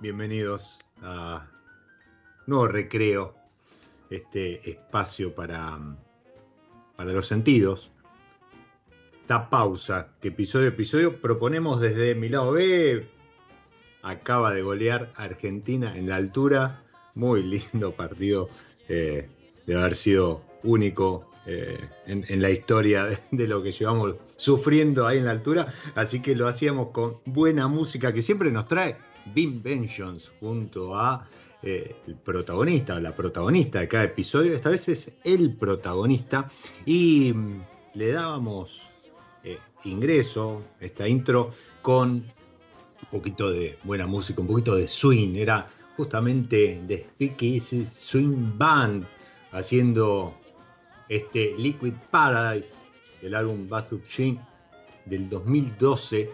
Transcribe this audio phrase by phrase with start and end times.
[0.00, 1.48] Bienvenidos a
[2.46, 3.34] nuevo recreo,
[4.10, 5.76] este espacio para,
[6.96, 7.90] para los sentidos.
[9.22, 13.08] Esta pausa que episodio a episodio proponemos desde mi lado B.
[14.02, 16.84] Acaba de golear Argentina en la altura.
[17.16, 18.48] Muy lindo partido.
[18.88, 19.28] Eh,
[19.66, 25.18] de haber sido único eh, en, la historia de, de, lo que llevamos sufriendo ahí
[25.18, 25.72] en la altura.
[25.96, 31.28] Así que lo hacíamos con buena música que siempre nos trae Vengeance junto a
[31.62, 34.54] eh, el protagonista o la protagonista de cada episodio.
[34.54, 36.48] Esta vez es el protagonista
[36.86, 37.62] y mm,
[37.94, 38.82] le dábamos
[39.42, 41.50] eh, ingreso, esta intro,
[41.82, 45.36] con un poquito de buena música, un poquito de swing.
[45.36, 49.04] Era justamente de Speakeasy Swing Band
[49.50, 50.34] haciendo
[51.08, 52.68] este Liquid Paradise
[53.20, 54.40] del álbum Bathroom Sheen
[55.06, 56.30] del 2012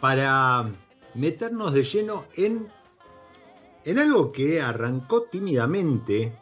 [0.00, 0.70] para
[1.14, 2.68] meternos de lleno en,
[3.84, 6.36] en algo que arrancó tímidamente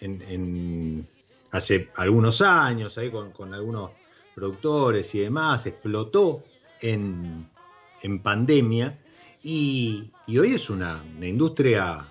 [0.00, 1.06] en,
[1.50, 3.90] hace algunos años, ahí con, algunos
[4.34, 6.44] productores y demás, explotó
[6.80, 7.50] en,
[8.22, 8.98] pandemia
[9.42, 12.08] y, hoy es una, industria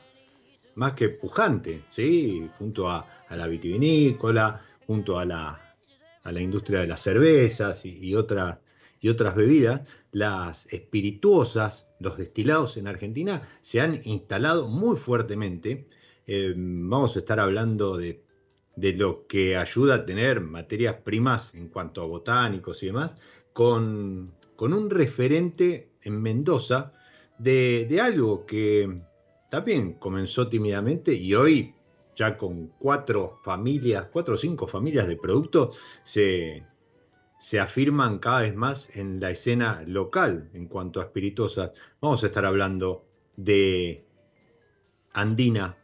[0.75, 2.49] más que pujante, ¿sí?
[2.57, 5.75] junto a, la vitivinícola, junto a la,
[6.23, 8.16] a la industria de las cervezas y, y, y
[9.09, 9.81] otras bebidas,
[10.11, 15.87] las espirituosas, los destilados en Argentina se han instalado muy fuertemente.
[16.27, 18.23] Eh, vamos a estar hablando de,
[18.75, 23.13] lo que ayuda a tener materias primas en cuanto a botánicos y demás,
[23.53, 26.93] con, un referente en Mendoza
[27.37, 29.01] de, algo que
[29.49, 31.75] también comenzó tímidamente y hoy
[32.15, 36.63] ya con cuatro familias, cuatro o cinco familias de productos, se,
[37.41, 41.72] se afirman cada vez más en la escena local en cuanto a espirituosas.
[41.99, 43.03] Vamos a estar hablando
[43.35, 44.05] de
[45.11, 45.76] Andina,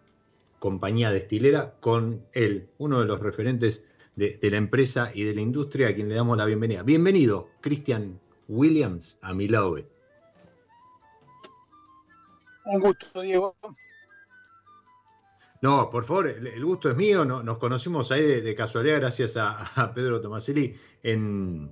[0.60, 3.84] compañía destilera, con él, uno de los referentes
[4.16, 6.84] de, la empresa y de la industria, a quien le damos la bienvenida.
[6.84, 9.78] Bienvenido, Cristian Williams, a mi lado.
[12.66, 13.56] Un gusto, Diego.
[15.62, 17.26] No, por favor, el, gusto es mío.
[17.26, 21.72] nos conocimos ahí de, casualidad gracias a, Pedro Tomaselli en,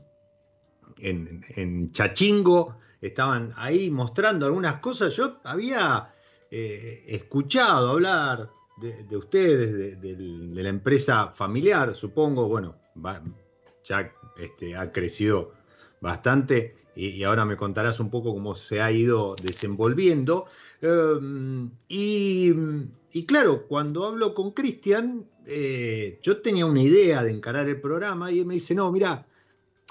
[0.97, 2.77] en, Chachingo.
[3.01, 5.15] Estaban ahí mostrando algunas cosas.
[5.15, 6.13] Yo había
[6.49, 10.15] eh, escuchado hablar de, ustedes, de,
[10.61, 12.47] la empresa familiar, supongo.
[12.47, 12.75] Bueno,
[13.83, 15.53] ya este, ha crecido
[16.01, 20.45] bastante y, ahora me contarás un poco cómo se ha ido desenvolviendo.
[20.81, 22.53] Em, y
[23.15, 28.29] y claro, cuando hablo con Cristian, eh, yo tenía una idea de encarar el programa
[28.29, 29.25] y él me dice, no, mira,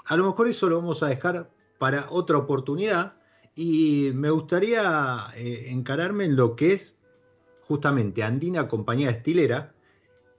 [0.05, 1.49] a lo mejor eso lo vamos a dejar
[1.79, 3.15] para otra oportunidad
[3.55, 6.97] y me gustaría eh, encararme en lo que es
[7.61, 9.73] justamente Andina Compañía Estilera.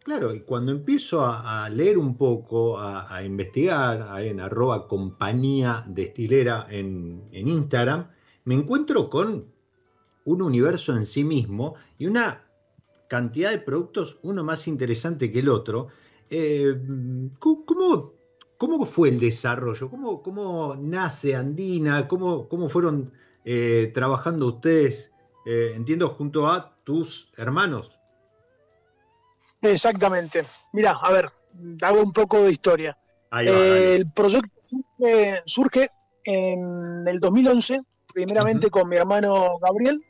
[0.04, 6.68] Claro, y cuando empiezo a, leer un poco, a, investigar en arroba compañía de estilera
[6.70, 8.12] en, en Instagram,
[8.44, 9.46] me encuentro con
[10.24, 12.45] un universo en sí mismo y una
[13.08, 15.88] cantidad de productos, uno más interesante que el otro.
[16.30, 16.74] Eh,
[17.38, 18.12] ¿cómo,
[18.58, 19.90] ¿Cómo fue el desarrollo?
[19.90, 22.08] ¿Cómo, cómo nace Andina?
[22.08, 23.12] ¿Cómo, cómo fueron
[23.44, 25.12] eh, trabajando ustedes,
[25.46, 27.92] eh, entiendo, junto a tus hermanos?
[29.62, 30.44] Exactamente.
[30.72, 31.30] Mira, a ver,
[31.82, 32.96] hago un poco de historia.
[33.32, 34.50] el proyecto
[35.44, 35.90] surge,
[36.24, 37.82] en el 2011,
[38.12, 40.02] primeramente con mi hermano Gabriel,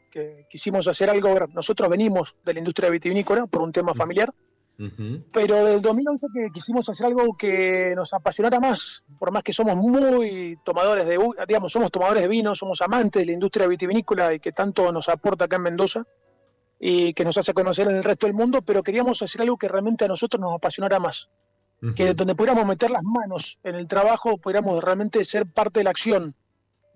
[0.50, 4.32] quisimos hacer algo, nosotros venimos de la industria vitivinícola por un tema familiar,
[5.32, 9.74] pero del 2011 que quisimos hacer algo que nos apasionara más, por más que somos
[9.76, 11.18] muy tomadores de,
[11.48, 15.08] digamos, somos tomadores de vino, somos amantes de la industria vitivinícola y que tanto nos
[15.08, 16.04] aporta acá en Mendoza
[16.78, 19.68] y que nos hace conocer en el resto del mundo, pero queríamos hacer algo que
[19.68, 21.28] realmente a nosotros nos apasionara más.
[21.94, 25.90] Que donde pudiéramos meter las manos en el trabajo, pudiéramos realmente ser parte de la
[25.90, 26.34] acción,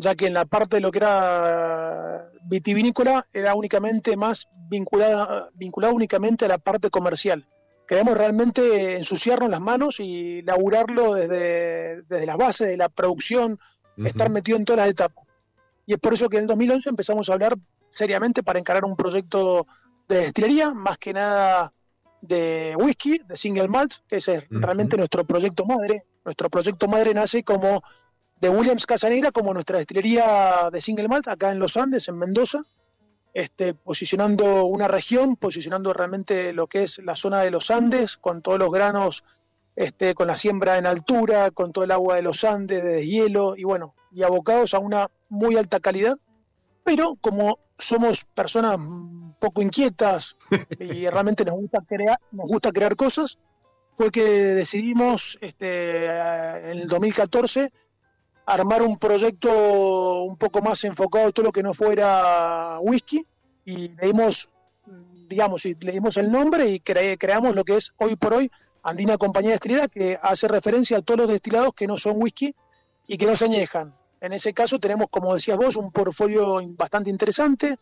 [0.00, 5.92] ya que en la parte de lo que era vitivinícola era únicamente más vinculada, vinculada
[5.92, 7.46] únicamente a la parte comercial.
[7.86, 13.58] Queremos realmente ensuciarnos las manos y laburarlo desde, desde las bases de la producción,
[13.98, 15.26] estar metido en todas las etapas.
[15.84, 17.58] Y es por eso que en el 2011 empezamos a hablar
[17.90, 19.66] seriamente para encarar un proyecto
[20.08, 21.74] de destilería, más que nada
[22.22, 26.04] de whisky, de single malt, que ese es realmente nuestro proyecto madre.
[26.24, 27.82] Nuestro proyecto madre nace como
[28.40, 32.64] de Williams Casanegra como nuestra destilería de single malt acá en los Andes, en Mendoza,
[33.34, 38.40] este, posicionando una región, posicionando realmente lo que es la zona de los Andes, con
[38.40, 39.24] todos los granos,
[39.76, 43.56] este, con la siembra en altura, con todo el agua de los Andes, de hielo,
[43.56, 46.18] y bueno, y abocados a una muy alta calidad.
[46.82, 48.78] Pero como somos personas
[49.38, 50.36] poco inquietas
[50.78, 53.38] y realmente nos gusta crear, nos gusta crear cosas,
[53.92, 57.70] fue que decidimos este, en el 2014
[58.52, 63.24] armar un proyecto un poco más enfocado en todo lo que no fuera whisky
[63.64, 64.50] y le dimos,
[65.28, 68.50] digamos, le dimos el nombre y creamos lo que es hoy por hoy
[68.82, 72.54] Andina Compañía Destilera, que hace referencia a todos los destilados que no son whisky
[73.06, 73.94] y que no se añejan.
[74.20, 77.76] En ese caso tenemos, como decías vos, un portfolio bastante interesante.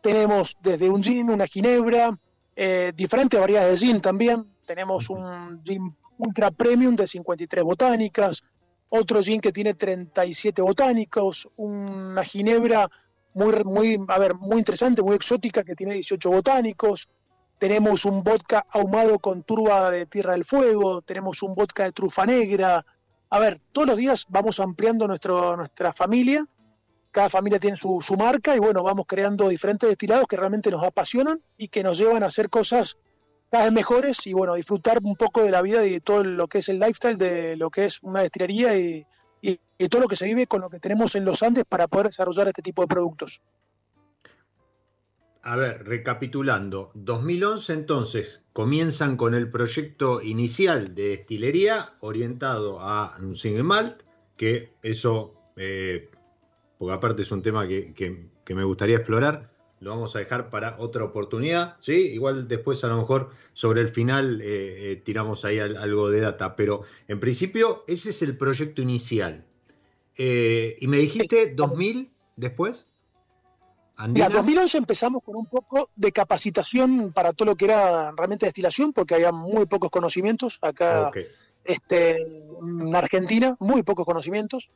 [0.00, 2.16] Tenemos desde un gin, una ginebra,
[2.54, 4.46] eh, diferentes variedades de gin también.
[4.66, 8.42] Tenemos un gin ultra premium de 53 botánicas,
[8.88, 12.88] otro gin que tiene 37 botánicos, una ginebra
[13.34, 17.08] muy, muy, a ver, muy interesante, muy exótica que tiene 18 botánicos,
[17.58, 22.24] tenemos un vodka ahumado con turba de Tierra del Fuego, tenemos un vodka de trufa
[22.24, 22.84] negra.
[23.30, 26.46] A ver, todos los días vamos ampliando nuestra familia,
[27.10, 30.84] cada familia tiene su, su marca y bueno, vamos creando diferentes destilados que realmente nos
[30.84, 32.98] apasionan y que nos llevan a hacer cosas
[33.50, 36.48] cada vez mejores y bueno, disfrutar un poco de la vida y de todo lo
[36.48, 39.06] que es el lifestyle de lo que es una destilería y,
[39.90, 42.48] todo lo que se vive con lo que tenemos en los Andes para poder desarrollar
[42.48, 43.40] este tipo de productos.
[45.42, 53.36] A ver, recapitulando, 2011 entonces comienzan con el proyecto inicial de destilería orientado a un
[53.36, 54.02] single malt,
[54.36, 56.10] que eso, eh,
[56.76, 59.48] porque aparte es un tema que, que me gustaría explorar,
[59.80, 61.92] lo vamos a dejar para otra oportunidad, ¿sí?
[61.92, 66.56] Igual después a lo mejor sobre el final eh, eh, tiramos ahí algo de data,
[66.56, 69.44] pero en principio ese es el proyecto inicial.
[70.16, 72.88] Eh, y me dijiste 2000 después.
[73.98, 78.92] En 2011 empezamos con un poco de capacitación para todo lo que era realmente destilación,
[78.92, 81.10] porque había muy pocos conocimientos acá
[81.64, 84.70] este, en Argentina, muy pocos conocimientos.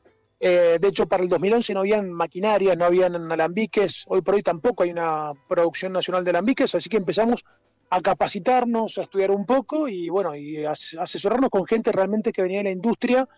[0.45, 4.03] Eh, de hecho, para el 2011 no habían maquinarias, no habían alambiques.
[4.09, 7.45] Hoy por hoy tampoco hay una producción nacional de alambiques, así que empezamos
[7.91, 12.59] a capacitarnos, a estudiar un poco y bueno, y asesorarnos con gente realmente que venía
[12.59, 13.29] de la industria,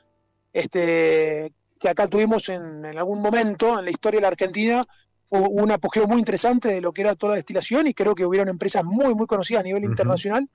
[0.51, 4.87] este, que acá tuvimos en, algún momento en la historia de la Argentina,
[5.27, 8.25] fue un apogeo muy interesante de lo que era toda la destilación y creo que
[8.25, 10.49] hubieron empresas muy, muy conocidas a nivel internacional.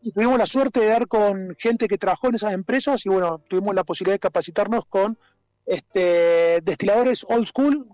[0.00, 3.40] Y tuvimos la suerte de dar con gente que trabajó en esas empresas y bueno,
[3.48, 5.18] tuvimos la posibilidad de capacitarnos con
[5.66, 7.86] este, destiladores old school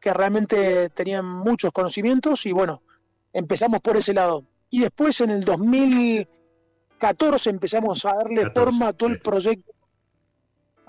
[0.00, 2.82] que realmente tenían muchos conocimientos y bueno,
[3.32, 4.44] empezamos por ese lado.
[4.70, 9.72] Y después en el 2014 empezamos a darle forma a todo el proyecto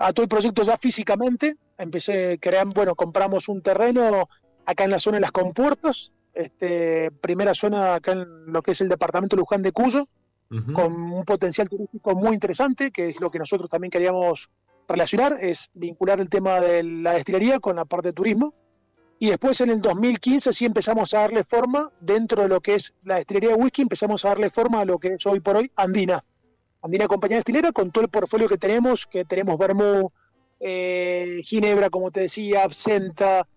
[0.00, 1.56] a todo el proyecto ya físicamente.
[1.76, 4.28] Empecé crear bueno compramos un terreno
[4.64, 8.80] acá en la zona de las compuertas este primera zona acá en lo que es
[8.80, 10.06] el departamento de Luján de Cuyo
[10.72, 14.48] con un potencial turístico muy interesante que es lo que nosotros también queríamos
[14.88, 18.54] relacionar es vincular el tema de la destilería con la parte de turismo
[19.20, 22.94] y después en el 2015 sí empezamos a darle forma, dentro de lo que es
[23.04, 25.70] la destilería de whisky, empezamos a darle forma a lo que es hoy por hoy
[25.74, 26.24] Andina.
[26.82, 30.12] Andina Compañía Destilera, con todo el portfolio que tenemos, que tenemos Vermú,
[30.60, 33.48] eh, Ginebra, como te decía, Absenta.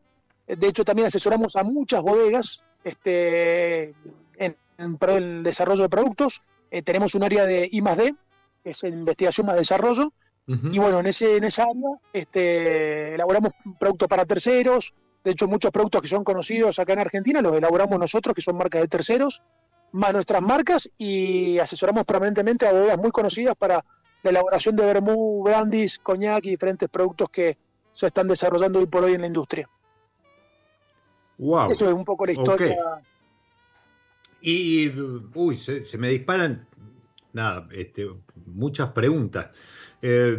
[0.47, 3.93] De hecho, también asesoramos a muchas bodegas este,
[4.37, 6.41] en, el desarrollo de productos.
[6.71, 8.15] Eh, tenemos un área de I D,
[8.63, 10.11] que es investigación más desarrollo.
[10.47, 14.93] Y bueno, en, ese, en esa área este, elaboramos productos para terceros,
[15.23, 18.57] de hecho, muchos productos que son conocidos acá en Argentina los elaboramos nosotros, que son
[18.57, 19.43] marcas de terceros,
[19.91, 23.85] más nuestras marcas, y asesoramos permanentemente a bodegas muy conocidas para
[24.23, 27.57] la elaboración de vermú, brandis, coñac y diferentes productos que
[27.91, 29.67] se están desarrollando hoy por hoy en la industria.
[31.37, 31.71] Wow.
[31.71, 32.77] Eso es un poco la historia.
[34.41, 34.89] Y,
[35.35, 36.67] uy, se, me disparan,
[37.33, 38.09] nada, este,
[38.47, 39.47] muchas preguntas.
[40.01, 40.37] Eh,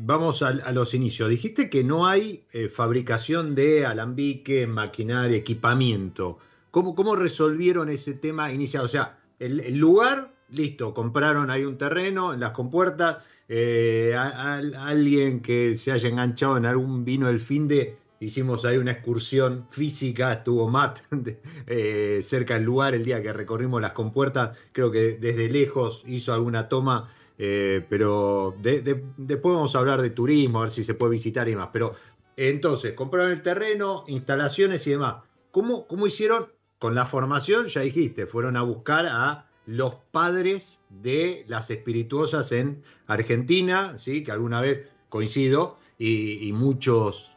[0.00, 1.30] vamos a, los inicios.
[1.30, 6.38] Dijiste que no hay eh, fabricación de alambique, maquinaria, equipamiento.
[6.70, 8.84] ¿Cómo, ¿Cómo, resolvieron ese tema inicial?
[8.84, 13.18] O sea, el, lugar, listo, compraron ahí un terreno en las compuertas.
[13.48, 17.98] Eh, alguien que se haya enganchado en algún vino del fin de.
[18.18, 21.00] Hicimos ahí una excursión física, estuvo Matt
[21.66, 26.32] eh, cerca del lugar el día que recorrimos las compuertas, creo que desde lejos hizo
[26.32, 31.12] alguna toma eh, pero después vamos a hablar de turismo, a ver si se puede
[31.12, 31.70] visitar y demás.
[31.72, 31.94] Pero
[32.36, 35.16] entonces, compraron el terreno, instalaciones y demás.
[35.50, 37.66] ¿Cómo, ¿Cómo hicieron con la formación?
[37.66, 44.22] Ya dijiste, fueron a buscar a los padres de las espirituosas en Argentina, ¿sí?
[44.22, 47.36] que alguna vez coincido, y, muchos,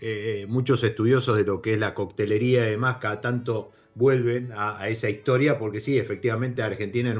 [0.00, 4.88] eh, muchos estudiosos de lo que es la coctelería y demás, cada tanto vuelven a,
[4.88, 7.14] esa historia, porque sí, efectivamente Argentina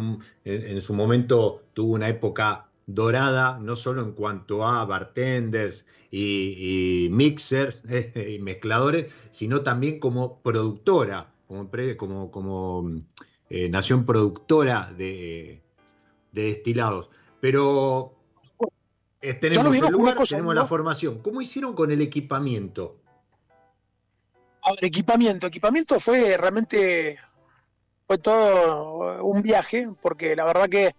[0.44, 7.82] en, su momento tuvo una época dorada, no solo en cuanto a bartenders y, mixers
[8.14, 11.32] y mezcladores, sino también como productora,
[11.96, 12.90] como, como,
[13.50, 15.60] eh, nación productora de,
[16.32, 17.10] destilados.
[17.40, 18.14] Pero
[19.20, 21.18] eh, tenemos el lugar, tenemos la formación.
[21.18, 22.98] ¿Cómo hicieron con el equipamiento?
[24.80, 25.46] Equipamiento.
[25.46, 27.18] Equipamiento fue realmente,
[28.06, 30.94] fue todo un viaje, porque la verdad que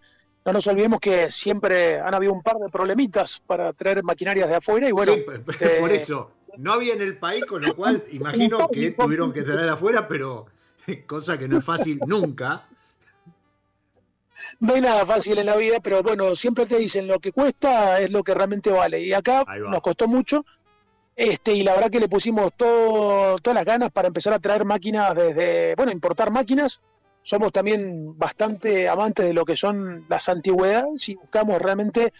[0.45, 4.55] no nos olvidemos que siempre han habido un par de problemitas para traer maquinarias de
[4.55, 5.13] afuera y bueno.
[5.79, 9.61] por eso, no había en el país, con lo cual imagino que tuvieron que traer
[9.61, 10.47] de afuera, pero
[11.07, 12.67] cosa que no es fácil nunca.
[14.59, 17.99] No hay nada fácil en la vida, pero bueno, siempre te dicen lo que cuesta
[17.99, 19.01] es lo que realmente vale.
[19.01, 20.45] Y acá nos costó mucho,
[21.19, 24.63] este, y la verdad que le pusimos todo, todas las ganas para empezar a traer
[24.63, 26.79] máquinas desde, bueno, importar máquinas.
[27.21, 32.13] Somos también bastante amantes de lo que son las antigüedades y buscamos realmente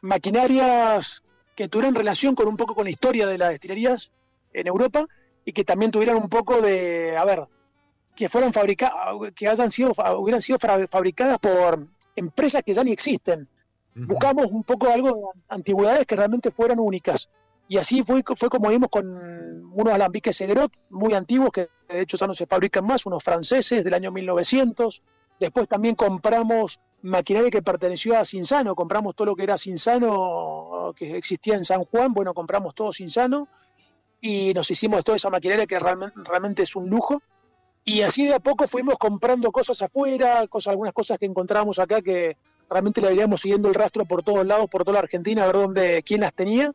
[0.00, 1.22] maquinarias
[1.54, 4.10] que tuvieran relación con un poco con la historia de las destilerías
[4.54, 5.04] en Europa
[5.44, 7.44] y que también tuvieran un poco de, a ver,
[8.14, 11.86] que fueran fabricadas, que hayan sido, hubieran sido fabricadas por
[12.16, 13.50] empresas que ya ni existen.
[13.94, 17.28] Buscamos un poco algo de antigüedades que realmente fueran únicas.
[17.68, 19.06] Y así fue, fue como vimos con
[19.72, 23.82] unos alambiques Segrot muy antiguos, que de hecho ya no se fabrican más, unos franceses
[23.84, 25.02] del año 1900.
[25.40, 31.16] Después también compramos maquinaria que perteneció a Cinsano, compramos todo lo que era Cinsano, que
[31.16, 33.48] existía en San Juan, bueno, compramos todo Cinsano
[34.20, 37.20] y nos hicimos toda esa maquinaria que realmente, es un lujo.
[37.84, 42.00] Y así de a poco fuimos comprando cosas afuera, cosas, algunas cosas que encontramos acá
[42.00, 42.36] que
[42.68, 45.56] realmente le iríamos siguiendo el rastro por todos lados, por toda la Argentina, a ver
[45.56, 46.72] dónde, quién las tenía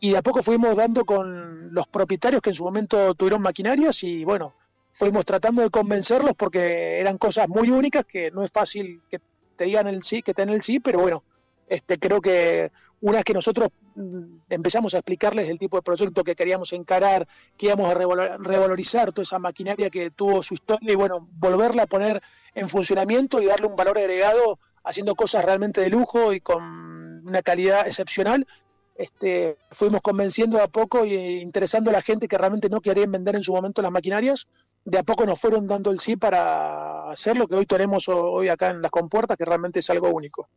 [0.00, 4.02] y de a poco fuimos dando con los propietarios que en su momento tuvieron maquinarias
[4.02, 4.54] y bueno,
[4.92, 9.20] fuimos tratando de convencerlos porque eran cosas muy únicas que no es fácil que
[9.56, 11.22] te digan el sí, que te den el sí, pero bueno,
[11.68, 12.70] este creo que
[13.00, 17.28] una vez que nosotros mm, empezamos a explicarles el tipo de proyecto que queríamos encarar,
[17.56, 21.86] que íbamos a revalorizar toda esa maquinaria que tuvo su historia y bueno, volverla a
[21.86, 22.22] poner
[22.54, 27.42] en funcionamiento y darle un valor agregado haciendo cosas realmente de lujo y con una
[27.42, 28.46] calidad excepcional,
[28.94, 33.10] este, fuimos convenciendo de a poco e interesando a la gente que realmente no querían
[33.10, 34.46] vender en su momento las maquinarias,
[34.84, 38.48] de a poco nos fueron dando el sí para hacer lo que hoy tenemos hoy
[38.48, 40.48] acá en las compuertas, que realmente es algo único.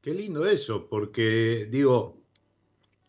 [0.00, 2.16] Qué lindo eso, porque digo,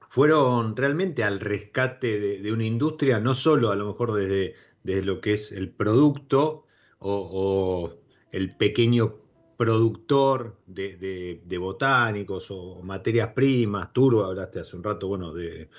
[0.09, 5.33] fueron realmente al rescate de, una industria, no solo a lo mejor desde, lo que
[5.33, 6.65] es el producto
[6.99, 7.93] o,
[8.33, 9.20] el pequeño
[9.61, 15.69] productor de, botánicos o materias primas, turbo, hablaste hace un rato, bueno, de,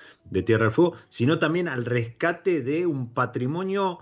[0.45, 3.99] Tierra del Fuego, sino también al rescate de un patrimonio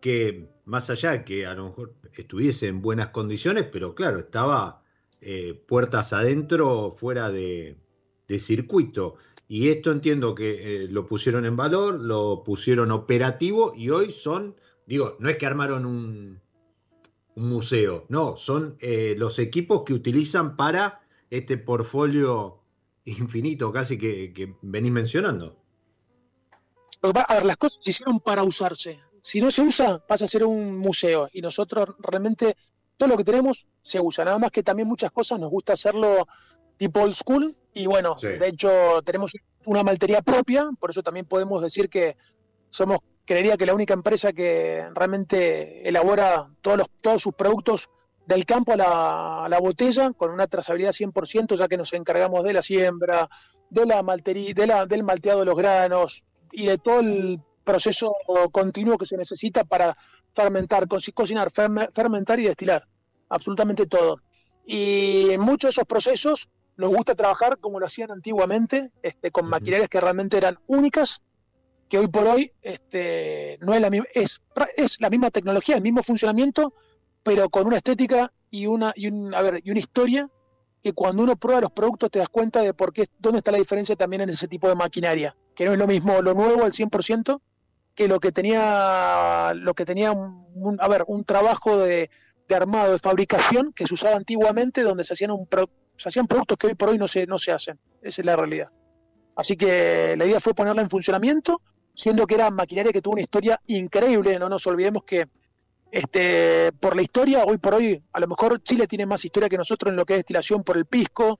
[0.00, 4.82] que, más allá que a lo mejor estuviese en buenas condiciones, pero claro, estaba
[5.20, 7.78] eh, puertas adentro, fuera de,
[8.36, 9.14] circuito.
[9.46, 14.56] Y esto entiendo que eh, lo pusieron en valor, lo pusieron operativo y hoy son,
[14.86, 16.40] digo, no es que armaron un,
[17.48, 22.60] museo, no, son eh, los equipos que utilizan para este portfolio
[23.04, 25.56] infinito casi que, que venís mencionando.
[27.02, 29.00] A ver, las cosas se hicieron para usarse.
[29.22, 31.28] Si no se usa, pasa a ser un museo.
[31.32, 32.56] Y nosotros realmente
[32.96, 36.28] todo lo que tenemos se usa, nada más que también muchas cosas nos gusta hacerlo
[36.76, 39.32] tipo old school y bueno, de hecho tenemos
[39.64, 42.16] una maltería propia, por eso también podemos decir que
[42.68, 47.90] somos, creería que la única empresa que realmente elabora todos, los, todos sus productos
[48.26, 52.62] del campo a la, botella con una trazabilidad 100%, ya que nos encargamos de la
[52.62, 53.28] siembra,
[53.68, 58.14] de la maltería, de la, del malteado de los granos y de todo el proceso
[58.52, 59.96] continuo que se necesita para
[60.34, 62.86] fermentar, cocinar, fermentar y destilar
[63.28, 64.20] absolutamente todo.
[64.64, 69.46] Y en muchos de esos procesos nos gusta trabajar como lo hacían antiguamente, este, con
[69.46, 71.22] maquinarias que realmente eran únicas,
[71.90, 74.40] que hoy por hoy este, no es la misma, es,
[74.76, 76.72] es la misma tecnología, el mismo funcionamiento,
[77.22, 80.30] pero con una estética y una, y a ver, y una historia
[80.82, 83.58] que cuando uno prueba los productos te das cuenta de por qué, dónde está la
[83.58, 86.72] diferencia también en ese tipo de maquinaria, que no es lo mismo lo nuevo al
[86.72, 87.40] 100%
[87.94, 90.10] que lo que tenía, lo que tenía
[90.78, 92.08] a ver, un trabajo de,
[92.48, 95.48] de armado, de fabricación que se usaba antiguamente, donde se hacían, un
[95.96, 97.78] se hacían productos que hoy por hoy no se, no se hacen.
[98.00, 98.70] Esa es la realidad.
[99.36, 101.62] Así que la idea fue ponerla en funcionamiento,
[102.00, 104.38] siendo que era maquinaria que tuvo una historia increíble.
[104.38, 105.26] No nos olvidemos que
[105.92, 109.58] este, por la historia, hoy por hoy, a lo mejor Chile tiene más historia que
[109.58, 111.38] nosotros en lo que es destilación por el pisco.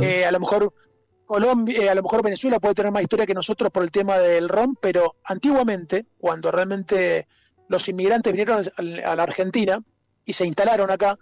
[0.00, 0.72] Eh, a lo mejor
[1.26, 4.18] Colombia, eh, a lo mejor Venezuela puede tener más historia que nosotros por el tema
[4.18, 7.28] del ron, pero antiguamente, cuando realmente
[7.68, 8.64] los inmigrantes vinieron
[9.04, 9.80] a la Argentina,
[10.24, 11.18] y se instalaron acá,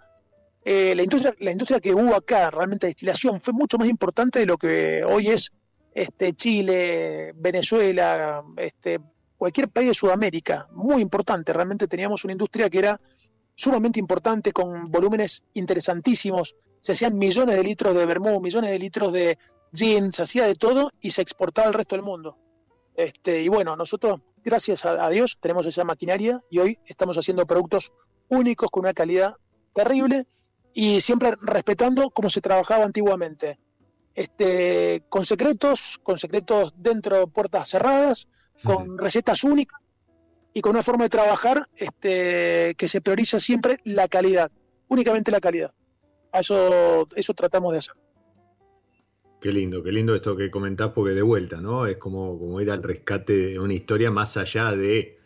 [0.63, 4.39] eh, la, industria, la industria que hubo acá, realmente de destilación, fue mucho más importante
[4.39, 5.51] de lo que hoy es
[5.93, 8.99] este, Chile, Venezuela, este,
[9.37, 11.53] cualquier país de Sudamérica, muy importante.
[11.53, 12.99] Realmente teníamos una industria que era
[13.55, 16.55] sumamente importante, con volúmenes interesantísimos.
[16.79, 19.37] Se hacían millones de litros de vermú, millones de litros de
[19.73, 22.37] gin, se hacía de todo y se exportaba al resto del mundo.
[22.95, 27.91] Este, y bueno, nosotros, gracias a Dios, tenemos esa maquinaria y hoy estamos haciendo productos
[28.29, 29.35] únicos con una calidad
[29.73, 30.25] terrible
[30.73, 33.59] y siempre respetando como se trabajaba antiguamente.
[34.19, 38.27] Este, con secretos, con secretos dentro de puertas cerradas,
[38.65, 39.79] con recetas únicas
[40.53, 44.51] y con una forma de trabajar este, que se prioriza siempre la calidad,
[44.89, 45.71] únicamente la calidad.
[46.33, 47.95] eso, eso tratamos de hacer.
[49.39, 51.87] Qué lindo, qué lindo esto que comentás, porque de vuelta, ¿no?
[51.87, 55.17] Es como, como ir al rescate de una historia más allá de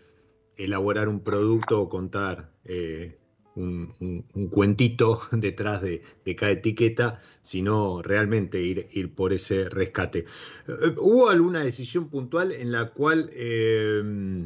[0.56, 3.18] elaborar un producto o contar eh,
[3.56, 6.02] un, cuentito detrás de,
[6.36, 10.26] cada etiqueta, sino realmente ir, por ese rescate.
[10.68, 14.02] Eh, ¿Hubo alguna decisión puntual en la cual, eh,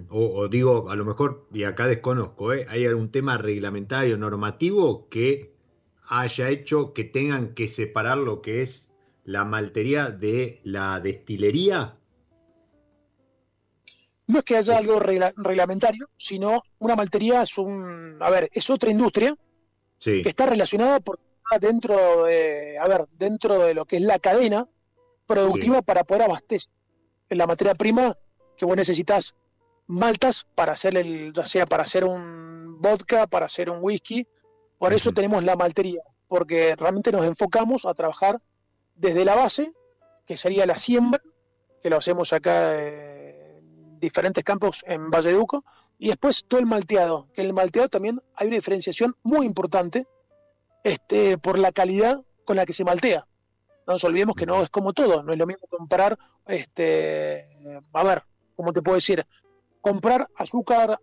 [0.09, 5.53] o, digo, a lo mejor, y acá desconozco, ¿hay algún tema reglamentario, normativo que
[6.07, 8.89] haya hecho que tengan que separar lo que es
[9.25, 11.96] la maltería de la destilería?
[14.27, 18.91] No es que haya algo reglamentario, sino una maltería es un, a ver, es otra
[18.91, 19.35] industria
[19.99, 21.19] que está relacionada por
[21.61, 24.67] dentro de, a ver, dentro de lo que es la cadena
[25.25, 26.71] productiva para poder abastecer.
[27.29, 28.15] En la materia prima
[28.57, 29.35] que vos necesitas
[29.87, 34.27] maltas para hacer el, ya sea para hacer un vodka, para hacer un whisky,
[34.77, 38.41] por eso tenemos la maltería, porque realmente nos enfocamos a trabajar
[38.95, 39.71] desde la base,
[40.25, 41.21] que sería la siembra,
[41.81, 43.16] que lo hacemos acá eh,
[43.99, 45.63] diferentes campos en Valleduco,
[45.99, 50.05] y después todo el malteado, que en el malteado también hay una diferenciación muy importante
[50.83, 53.27] este, por la calidad con la que se maltea.
[53.87, 57.43] No nos olvidemos que no es como todo, no es lo mismo comprar, este,
[57.93, 58.23] a ver,
[58.55, 59.25] ¿cómo te puedo decir?
[59.81, 60.99] Comprar azúcar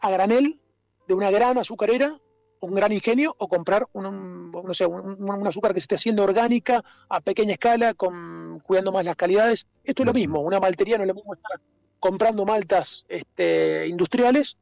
[0.00, 0.60] a granel
[1.06, 2.18] de una gran azucarera,
[2.60, 6.82] un gran ingenio, o comprar un, no sé, un, azúcar que se esté haciendo orgánica
[7.08, 9.66] a pequeña escala, con, cuidando más las calidades.
[9.84, 11.60] Esto es lo mismo, una maltería no es lo mismo estar
[12.00, 14.58] comprando maltas este, industriales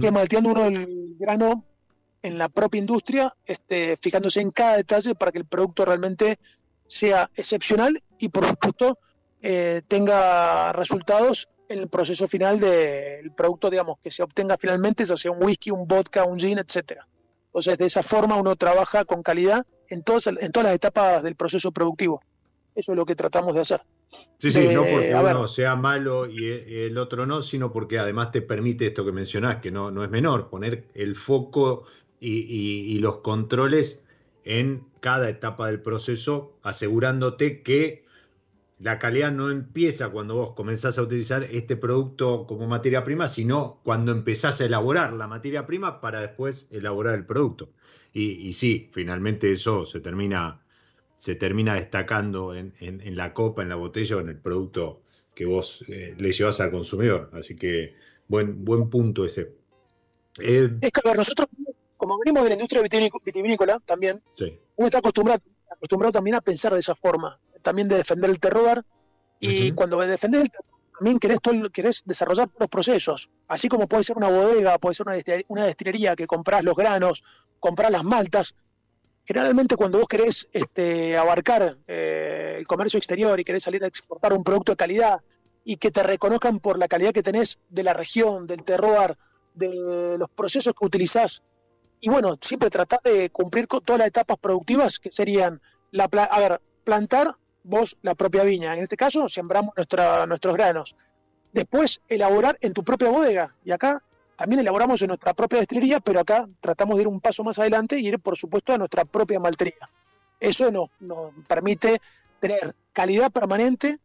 [0.00, 1.64] que malteando uno el grano
[2.22, 6.38] en la propia industria, este, fijándose en cada detalle para que el producto realmente
[6.86, 8.98] sea excepcional y por supuesto
[9.42, 15.16] eh, tenga resultados en el proceso final del producto, digamos, que se obtenga finalmente, ya
[15.16, 17.06] sea un whisky, un vodka, un gin, etcétera.
[17.46, 21.36] Entonces, de esa forma uno trabaja con calidad en todas, en todas las etapas del
[21.36, 22.22] proceso productivo.
[22.74, 23.80] Eso es lo que tratamos de hacer.
[24.38, 28.42] Sí, sí, no porque uno sea malo y el otro no, sino porque además te
[28.42, 31.84] permite esto que mencionás, que no, no es menor, poner el foco
[32.20, 34.00] y, los controles
[34.44, 38.04] en cada etapa del proceso, asegurándote que
[38.78, 43.80] la calidad no empieza cuando vos comenzás a utilizar este producto como materia prima, sino
[43.84, 47.70] cuando empezás a elaborar la materia prima para después elaborar el producto.
[48.12, 50.63] Y, sí, finalmente eso se termina,
[51.24, 52.74] se termina destacando en,
[53.16, 55.00] la copa, en la botella o en el producto
[55.34, 57.30] que vos eh, le llevas al consumidor.
[57.32, 57.94] Así que
[58.28, 59.50] buen, buen punto ese.
[60.38, 61.48] Eh, es que nosotros
[61.96, 64.20] como venimos de la industria vitivinícola también,
[64.76, 68.84] uno está acostumbrado, acostumbrado también a pensar de esa forma, también de defender el terroir,
[69.40, 74.04] y cuando defender el terroir, también querés, todo, querés desarrollar los procesos, así como puede
[74.04, 75.06] ser una bodega, puede ser
[75.48, 77.24] una destilería, que comprás los granos,
[77.60, 78.54] comprás las maltas,
[79.24, 84.32] generalmente cuando vos querés este, abarcar eh, el comercio exterior y querés salir a exportar
[84.32, 85.20] un producto de calidad
[85.64, 89.16] y que te reconozcan por la calidad que tenés de la región, del terroir,
[89.54, 91.42] de los procesos que utilizás
[92.04, 96.38] y bueno, siempre tratar de cumplir con todas las etapas productivas que serían, la, a
[96.38, 98.76] ver, plantar vos la propia viña.
[98.76, 100.96] En este caso, sembramos nuestra, nuestros granos.
[101.54, 103.56] Después, elaborar en tu propia bodega.
[103.64, 104.02] Y acá
[104.36, 107.98] también elaboramos en nuestra propia destilería, pero acá tratamos de ir un paso más adelante
[107.98, 109.88] y ir, por supuesto, a nuestra propia maltería.
[110.40, 112.00] Eso nos, nos permite
[112.40, 113.98] tener calidad permanente,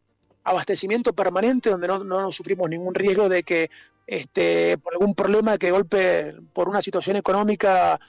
[0.44, 3.70] abastecimiento permanente, donde no, no sufrimos ningún riesgo de que
[4.06, 8.00] este, por algún problema que golpe, por una situación económica,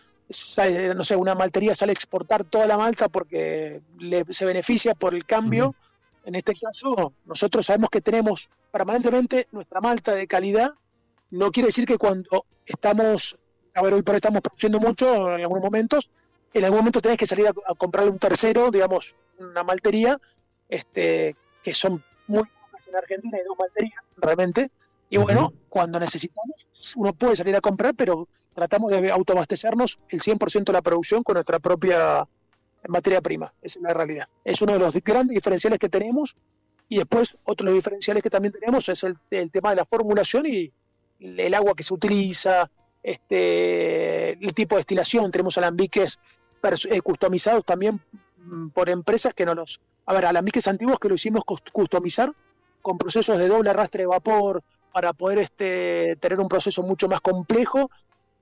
[0.95, 3.81] no sé, una maltería sale a exportar toda la malta porque
[4.29, 5.75] se beneficia por el cambio.
[6.25, 10.73] En este caso, nosotros sabemos que tenemos permanentemente nuestra malta de calidad.
[11.31, 13.37] No quiere decir que cuando estamos,
[13.73, 16.09] a ver, hoy por hoy estamos produciendo mucho en algunos momentos,
[16.53, 20.17] en algún momento tenés que salir a, a comprarle un tercero, digamos, una maltería,
[20.67, 22.43] este, que son muy
[22.87, 24.69] en Argentina, hay dos malterías realmente,
[25.11, 30.63] y bueno, cuando necesitamos, uno puede salir a comprar, pero tratamos de autoabastecernos el 100%
[30.63, 32.25] de la producción con nuestra propia
[32.87, 33.53] materia prima.
[33.61, 34.29] Esa es la realidad.
[34.45, 36.37] Es uno de los grandes diferenciales que tenemos.
[36.87, 39.17] Y después, otro de los diferenciales que también tenemos es el,
[39.51, 40.71] tema de la formulación y
[41.21, 42.69] el agua que se utiliza,
[43.03, 45.31] este, el tipo de destilación.
[45.31, 46.19] Tenemos alambiques
[46.89, 48.01] eh, customizados también
[48.37, 49.81] mm, por empresas que no los...
[50.05, 52.33] A ver, alambiques antiguos que lo hicimos customizar
[52.81, 57.21] con procesos de doble arrastre de vapor, para poder este, tener un proceso mucho más
[57.21, 57.89] complejo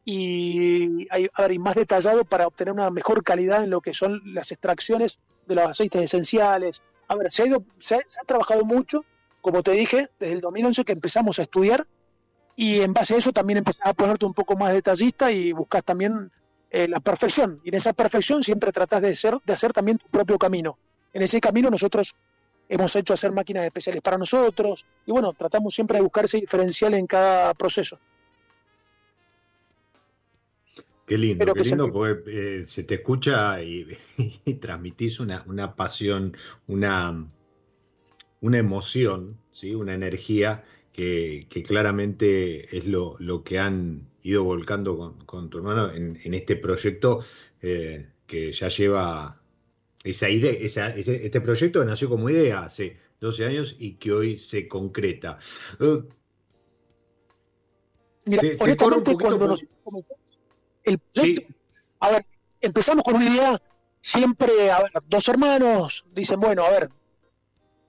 [0.06, 1.08] y,
[1.60, 5.66] más detallado para obtener una mejor calidad en lo que son las extracciones de los
[5.66, 6.82] aceites esenciales.
[7.08, 9.06] A ver, se ha, se ha, trabajado mucho,
[9.42, 11.86] como te dije, desde el 2011 que empezamos a estudiar
[12.60, 15.82] y en base a eso también empezás a ponerte un poco más detallista y buscas
[15.82, 16.30] también
[16.70, 17.62] eh, la perfección.
[17.64, 20.78] Y en esa perfección siempre tratás de, ser, de hacer también tu propio camino.
[21.14, 22.14] En ese camino nosotros
[22.68, 26.96] hemos hecho hacer máquinas especiales para nosotros y bueno, tratamos siempre de buscar ese diferencial
[26.96, 27.98] en cada proceso.
[31.08, 33.88] Qué lindo, qué lindo, porque eh, se te escucha y,
[34.60, 36.36] transmitís una, pasión,
[36.68, 37.26] una,
[38.42, 39.74] una emoción, ¿sí?
[39.76, 46.56] una energía que, claramente es lo, que han ido volcando con, tu hermano en, este
[46.56, 47.24] proyecto
[47.62, 49.42] eh, que ya lleva
[50.04, 55.38] esa idea, este proyecto nació como idea hace 12 años y que hoy se concreta.
[55.80, 56.04] Uh,
[58.26, 59.66] Mira, honestamente, cuando nos
[60.84, 61.54] el proyecto,
[62.00, 62.26] a ver,
[62.62, 63.62] empezamos con una idea,
[64.02, 66.90] siempre, a ver, dos hermanos dicen, bueno, a ver,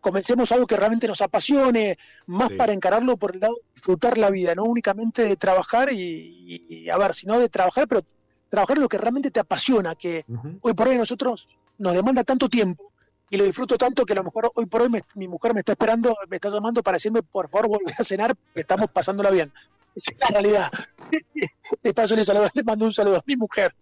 [0.01, 4.31] comencemos algo que realmente nos apasione, más para encararlo por el lado de disfrutar la
[4.31, 8.03] vida, no únicamente de trabajar y, a ver, sino de trabajar, pero
[8.49, 10.25] trabajar lo que realmente te apasiona, que
[10.61, 12.93] hoy por hoy nosotros nos demanda tanto tiempo
[13.31, 15.73] y lo disfruto tanto que a lo mejor hoy por hoy mi mujer me está
[15.73, 19.53] esperando, me está llamando para decirme, por favor, vuelve a cenar, que estamos pasándola bien.
[19.95, 20.71] Esa es la realidad.
[21.83, 23.75] De paso le, saludo, le mando un saludo a mi mujer,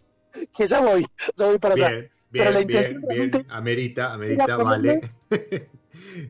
[0.55, 2.09] que ya voy, ya voy para allá.
[2.31, 5.01] pero la bien, bien, amerita, amerita, vale.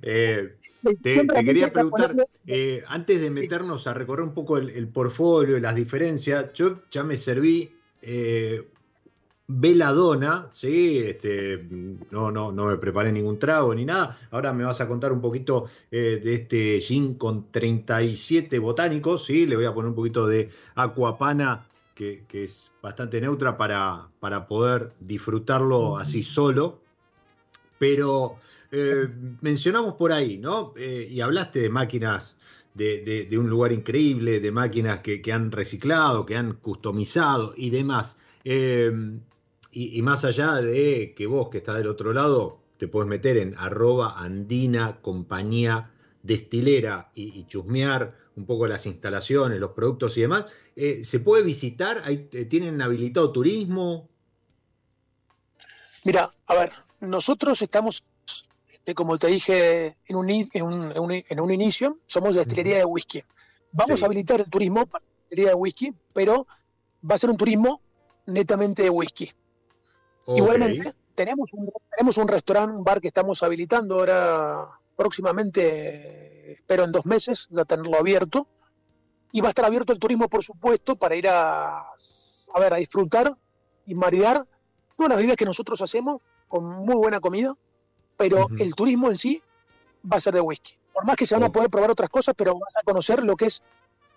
[0.01, 0.55] eh,
[1.01, 2.15] te, quería preguntar,
[2.47, 7.03] eh, antes de meternos a recorrer un poco el, portfolio y las diferencias, yo ya
[7.03, 8.65] me serví eh,
[9.51, 10.99] veladona, ¿sí?
[10.99, 11.65] Este,
[12.12, 14.19] no, no, no me preparé ningún trago ni nada.
[14.32, 19.47] Ahora me vas a contar un poquito eh, de este gin con 37 botánicos, ¿sí?
[19.47, 24.47] Le voy a poner un poquito de aquapana, que, que es bastante neutra para, para
[24.47, 26.79] poder disfrutarlo así solo.
[27.79, 28.38] Pero
[28.71, 29.08] eh,
[29.41, 30.73] mencionamos por ahí, ¿no?
[30.77, 32.36] Eh, y hablaste de máquinas
[32.75, 38.15] de, un lugar increíble, de máquinas que, han reciclado, que han customizado y demás.
[38.43, 38.91] Eh,
[39.71, 43.55] y, más allá de que vos que estás del otro lado te puedes meter en
[43.58, 45.91] arroba andina compañía
[46.23, 52.01] destilera y, chusmear un poco las instalaciones, los productos y demás, ¿se puede visitar?
[52.47, 54.08] ¿Tienen habilitado turismo?
[56.05, 58.05] Mira, a ver, nosotros estamos
[58.80, 63.24] este, como te dije en un, en un, inicio, somos de destilería de whisky.
[63.72, 66.48] Vamos a habilitar el turismo para la destilería de whisky, pero
[67.08, 67.82] va a ser un turismo
[68.26, 69.32] netamente de whisky.
[70.28, 76.92] Igualmente, tenemos un, tenemos un restaurante, un bar que estamos habilitando ahora próximamente, espero en
[76.92, 78.48] dos meses, ya tenerlo abierto.
[79.32, 82.78] Y va a estar abierto el turismo, por supuesto, para ir a, a ver, a
[82.78, 83.38] disfrutar
[83.86, 84.48] y maridar
[84.98, 87.56] todas las bebidas que nosotros hacemos con muy buena comida
[88.19, 89.41] pero el turismo en sí
[90.03, 90.73] va a ser de whisky.
[90.91, 93.38] Por más que se van a poder probar otras cosas, pero vas a conocer lo
[93.38, 93.63] que es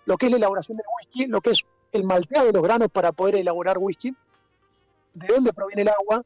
[0.05, 2.89] lo que es la elaboración del whisky, lo que es el malteado de los granos
[2.91, 4.13] para poder elaborar whisky,
[5.13, 6.21] de dónde proviene el agua.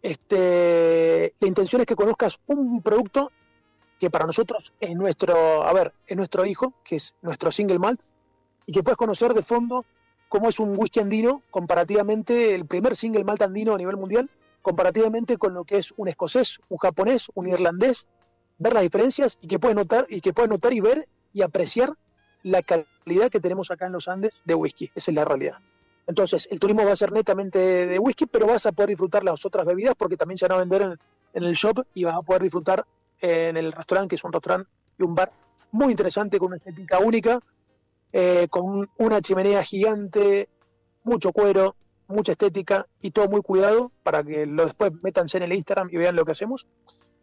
[0.00, 3.32] Este, la intención es que conozcas un producto
[3.98, 8.00] que para nosotros es nuestro, a ver, es nuestro hijo, que es nuestro single malt,
[8.66, 9.84] y que puedes conocer de fondo
[10.28, 14.30] cómo es un whisky andino comparativamente el primer single malt andino a nivel mundial
[14.62, 18.06] comparativamente con lo que es un escocés, un japonés, un irlandés,
[18.58, 21.94] ver las diferencias y que puedes notar y que puedes notar y ver y apreciar
[22.42, 24.90] la calidad que tenemos acá en los Andes de whisky.
[24.94, 25.58] Esa es la realidad.
[26.06, 29.44] Entonces, el turismo va a ser netamente de whisky, pero vas a poder disfrutar las
[29.44, 32.42] otras bebidas porque también se van a vender en, el shop y vas a poder
[32.42, 32.84] disfrutar
[33.20, 34.68] en el restaurante, que es un restaurante
[34.98, 35.32] y un bar
[35.70, 37.38] muy interesante con una estética única,
[38.12, 40.48] eh, con una chimenea gigante,
[41.04, 41.76] mucho cuero,
[42.10, 45.96] mucha estética y todo muy cuidado para que lo después métanse en el Instagram y
[45.96, 46.66] vean lo que hacemos.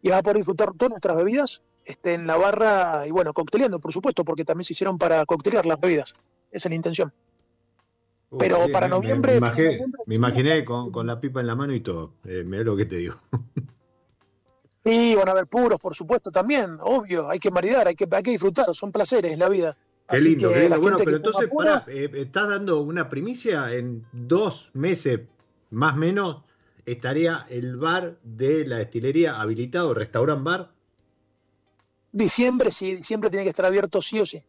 [0.02, 3.80] Y vas a poder disfrutar todas nuestras bebidas este, en la barra y bueno, cocteleando,
[3.80, 6.14] por supuesto, porque también se hicieron para coctelear las bebidas.
[6.50, 7.12] Esa es la intención.
[8.38, 12.12] Pero para noviembre me, imaginé, con, la pipa en la mano y todo.
[12.24, 13.14] Eh, mira lo que te digo.
[14.84, 17.28] Sí, van a haber puros, por supuesto, también, obvio.
[17.28, 19.76] Hay que maridar, hay que, hay que disfrutar, son placeres en la vida.
[20.08, 20.80] Qué lindo, qué lindo.
[20.80, 23.74] Bueno, pero entonces, pará, eh, estás dando una primicia.
[23.74, 25.20] En dos meses,
[25.70, 26.42] más o menos,
[26.86, 30.70] estaría el bar de la destilería habilitado, restaurant bar.
[32.12, 34.42] Diciembre, sí, diciembre tiene que estar abierto sí o sí.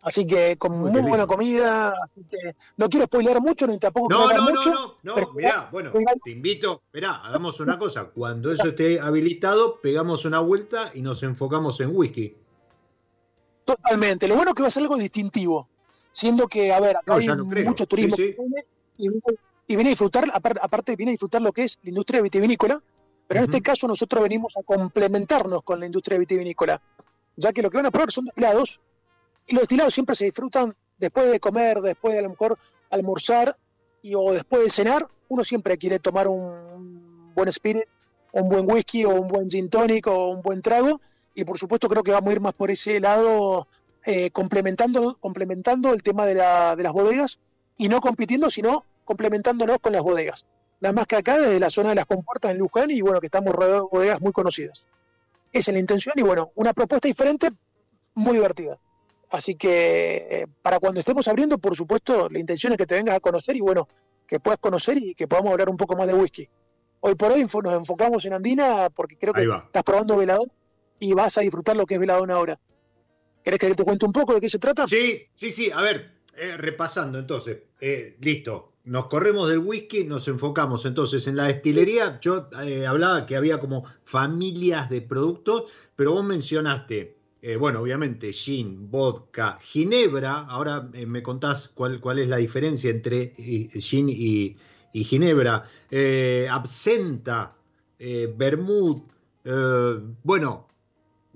[0.00, 4.32] Así que con muy, buena comida, así que no quiero spoilear mucho, ni tampoco no,
[4.32, 4.72] no, mucho.
[4.72, 5.90] No, no, no, mirá, bueno,
[6.24, 11.22] te invito, mirá, hagamos una cosa, cuando eso esté habilitado, pegamos una vuelta y nos
[11.24, 12.36] enfocamos en whisky.
[13.68, 14.26] Totalmente.
[14.26, 15.68] Lo bueno es que va a ser algo distintivo,
[16.10, 17.28] siendo que, a ver, acá hay
[17.66, 22.22] mucho turismo y, viene a disfrutar, aparte viene a disfrutar lo que es la industria
[22.22, 22.82] vitivinícola,
[23.26, 26.80] pero en este caso nosotros venimos a complementarnos con la industria vitivinícola,
[27.36, 28.80] ya que lo que van a probar son destilados,
[29.46, 33.58] y los destilados siempre se disfrutan después de comer, después de a lo mejor almorzar
[34.00, 37.84] y, o después de cenar, uno siempre quiere tomar un buen spirit,
[38.32, 41.02] un buen whisky o un buen gin tonic o un buen trago,
[41.38, 43.68] y por supuesto creo que vamos a ir más por ese lado,
[44.04, 47.38] eh, complementando, complementando el tema de, la, de las bodegas
[47.76, 50.46] y no compitiendo, sino complementándonos con las bodegas.
[50.80, 53.26] Nada más que acá desde la zona de las compuertas en Luján y bueno, que
[53.26, 54.84] estamos rodeados de bodegas muy conocidas.
[55.52, 57.50] Esa es la intención y bueno, una propuesta diferente,
[58.14, 58.76] muy divertida.
[59.30, 63.14] Así que eh, para cuando estemos abriendo, por supuesto, la intención es que te vengas
[63.14, 63.86] a conocer y bueno,
[64.26, 66.48] que puedas conocer y que podamos hablar un poco más de whisky.
[66.98, 70.48] Hoy por hoy nos enfocamos en Andina porque creo que estás probando velador
[71.00, 72.58] y vas a disfrutar lo que es Veladona ahora.
[73.42, 74.86] ¿Querés que te cuente un poco de qué se trata?
[74.86, 75.70] Sí, sí, sí.
[75.70, 77.58] A ver, eh, repasando entonces.
[77.80, 78.72] Eh, listo.
[78.84, 82.18] Nos corremos del whisky, nos enfocamos entonces en la destilería.
[82.20, 87.16] Yo eh, hablaba que había como familias de productos, pero vos mencionaste,
[87.58, 90.46] bueno, obviamente, gin, vodka, ginebra.
[90.48, 94.56] Ahora me contás cuál, cuál es la diferencia entre gin y,
[94.92, 95.64] y ginebra.
[96.50, 97.56] absenta,
[97.98, 99.06] vermouth.
[100.22, 100.68] bueno,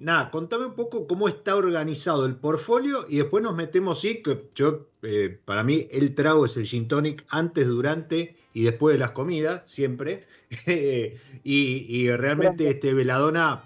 [0.03, 4.51] nada, contame un poco cómo está organizado el portfolio y después nos metemos, sí, que
[4.55, 8.99] yo, eh, para mí el trago es el gin tonic antes, durante y después de
[8.99, 10.27] las comidas, siempre.
[11.45, 13.65] y, realmente este Veladona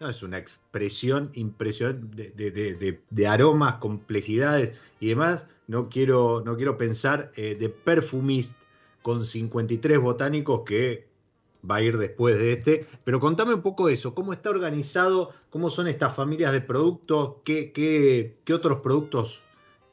[0.00, 5.46] no, es una expresión impresionante de, aromas, complejidades y demás.
[5.68, 8.54] No quiero, no quiero pensar eh, de perfumist
[9.02, 11.06] con 53 botánicos que
[11.68, 12.86] va a ir después de este.
[13.04, 17.72] Pero contame un poco eso, cómo está organizado, cómo son estas familias de productos, qué,
[17.72, 19.42] qué, qué otros productos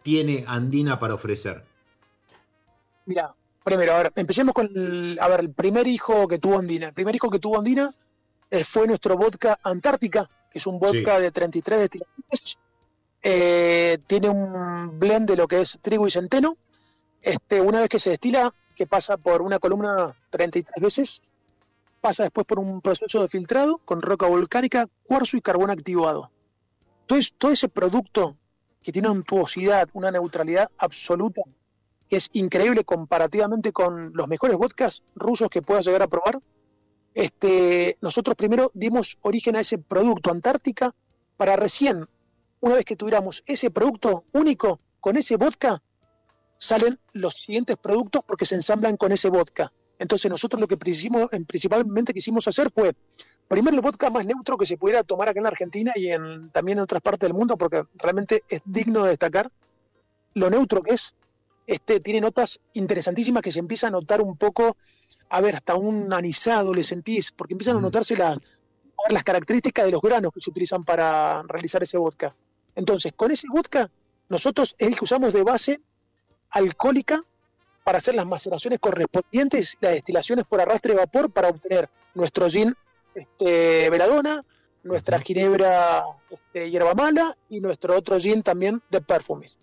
[0.03, 1.63] tiene Andina para ofrecer.
[3.05, 6.88] Mira, primero, a ver, empecemos con el, a ver, el primer hijo que tuvo Andina.
[6.88, 7.93] El primer hijo que tuvo Andina
[8.49, 12.60] eh, fue nuestro vodka Antártica, que es un vodka de 33 destilaciones.
[13.23, 16.57] Eh, tiene un blend de lo que es trigo y centeno.
[17.21, 21.21] Este, una vez que se destila, que pasa por una columna 33 veces,
[22.01, 26.31] pasa después por un proceso de filtrado con roca volcánica, cuarzo y carbón activado.
[27.01, 28.35] Entonces, todo ese producto
[28.81, 31.43] que tiene untuosidad, una neutralidad absoluta,
[32.09, 36.39] que es increíble comparativamente con los mejores vodkas rusos que puedas llegar a probar,
[37.13, 40.93] este, nosotros primero dimos origen a ese producto Antártica
[41.37, 42.07] para recién,
[42.59, 45.81] una vez que tuviéramos ese producto único con ese vodka,
[46.57, 49.71] salen los siguientes productos porque se ensamblan con ese vodka.
[50.01, 52.95] Entonces nosotros lo que principalmente quisimos hacer fue,
[53.47, 56.49] primero el vodka más neutro que se pudiera tomar acá en la Argentina y en,
[56.49, 59.51] también en otras partes del mundo, porque realmente es digno de destacar
[60.33, 61.13] lo neutro que es.
[61.67, 64.75] Este, tiene notas interesantísimas que se empieza a notar un poco,
[65.29, 67.83] a ver, hasta un anisado le sentís, porque empiezan a mm.
[67.83, 68.39] notarse las,
[69.07, 72.35] las características de los granos que se utilizan para realizar ese vodka.
[72.73, 73.91] Entonces, con ese vodka,
[74.29, 75.79] nosotros es el que usamos de base
[76.49, 77.23] alcohólica
[77.83, 82.75] para hacer las maceraciones correspondientes, las destilaciones por arrastre de vapor para obtener nuestro gin
[83.15, 84.43] este, veladona,
[84.83, 89.59] nuestra ginebra este, hierba mala y nuestro otro gin también de perfumes.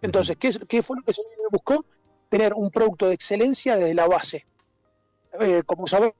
[0.00, 1.84] Entonces, ¿qué, fue lo que se buscó?
[2.28, 4.46] Tener un producto de excelencia desde la base.
[5.40, 6.12] Eh, como saben,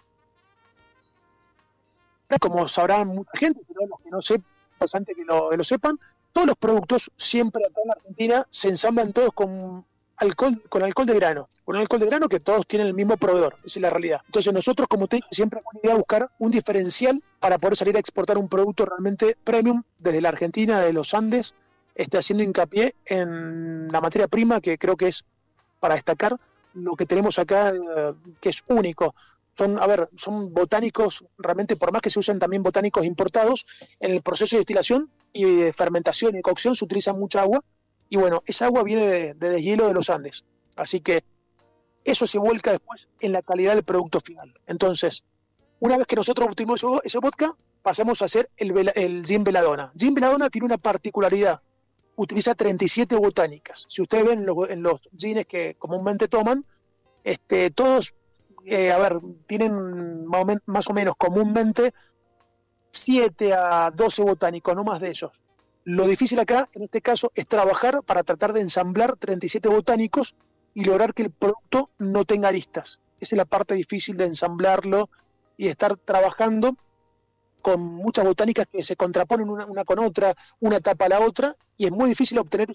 [2.40, 5.98] como sabrán mucha gente, pero los que no sepan, bastante que lo, que lo sepan,
[6.32, 9.84] todos los productos siempre acá en Argentina se ensamblan todos con
[10.18, 13.56] alcohol, con alcohol de grano, con alcohol de grano que todos tienen el mismo proveedor,
[13.64, 14.20] esa es la realidad.
[14.26, 18.38] Entonces nosotros como te siempre hemos idea buscar un diferencial para poder salir a exportar
[18.38, 21.54] un producto realmente premium desde la Argentina, de los Andes,
[21.94, 25.24] este, haciendo hincapié en la materia prima que creo que es
[25.80, 26.36] para destacar
[26.74, 29.14] lo que tenemos acá eh, que es único.
[29.54, 33.66] Son, a ver, son botánicos, realmente por más que se usen también botánicos importados,
[33.98, 37.64] en el proceso de destilación y fermentación y cocción se utiliza mucha agua
[38.08, 40.44] y bueno, esa agua viene de, deshielo de los Andes.
[40.76, 41.24] Así que
[42.04, 44.54] eso se vuelca después en la calidad del producto final.
[44.66, 45.24] Entonces,
[45.80, 49.92] una vez que nosotros obtuvimos ese vodka, pasamos a hacer el, el gin veladona.
[49.96, 51.60] Gin veladona tiene una particularidad.
[52.16, 53.86] Utiliza 37 botánicas.
[53.88, 56.64] Si ustedes ven en los gines que comúnmente toman,
[57.22, 58.14] este, todos,
[58.64, 61.92] eh, a ver, tienen más o menos comúnmente
[62.90, 65.40] 7 a 12 botánicos, no más de esos.
[65.90, 70.34] Lo difícil acá, en este caso, es trabajar para tratar de ensamblar 37 botánicos
[70.74, 73.00] y lograr que el producto no tenga aristas.
[73.20, 75.08] Esa es la parte difícil de ensamblarlo
[75.56, 76.76] y estar trabajando
[77.62, 81.86] con muchas botánicas que se contraponen una, con otra, una tapa a la otra, y
[81.86, 82.70] es muy difícil obtener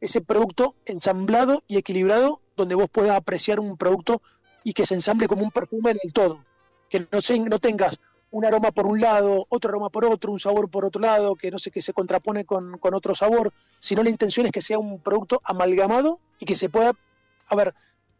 [0.00, 4.22] ese producto ensamblado y equilibrado donde vos puedas apreciar un producto
[4.64, 6.44] y que se ensamble como un perfume en el todo.
[6.88, 8.00] Que no, no tengas
[8.30, 11.50] un aroma por un lado, otro aroma por otro, un sabor por otro lado, que
[11.50, 15.00] no sé, que se contrapone con, otro sabor, sino la intención es que sea un
[15.00, 16.92] producto amalgamado y que se pueda,
[17.48, 17.74] a ver,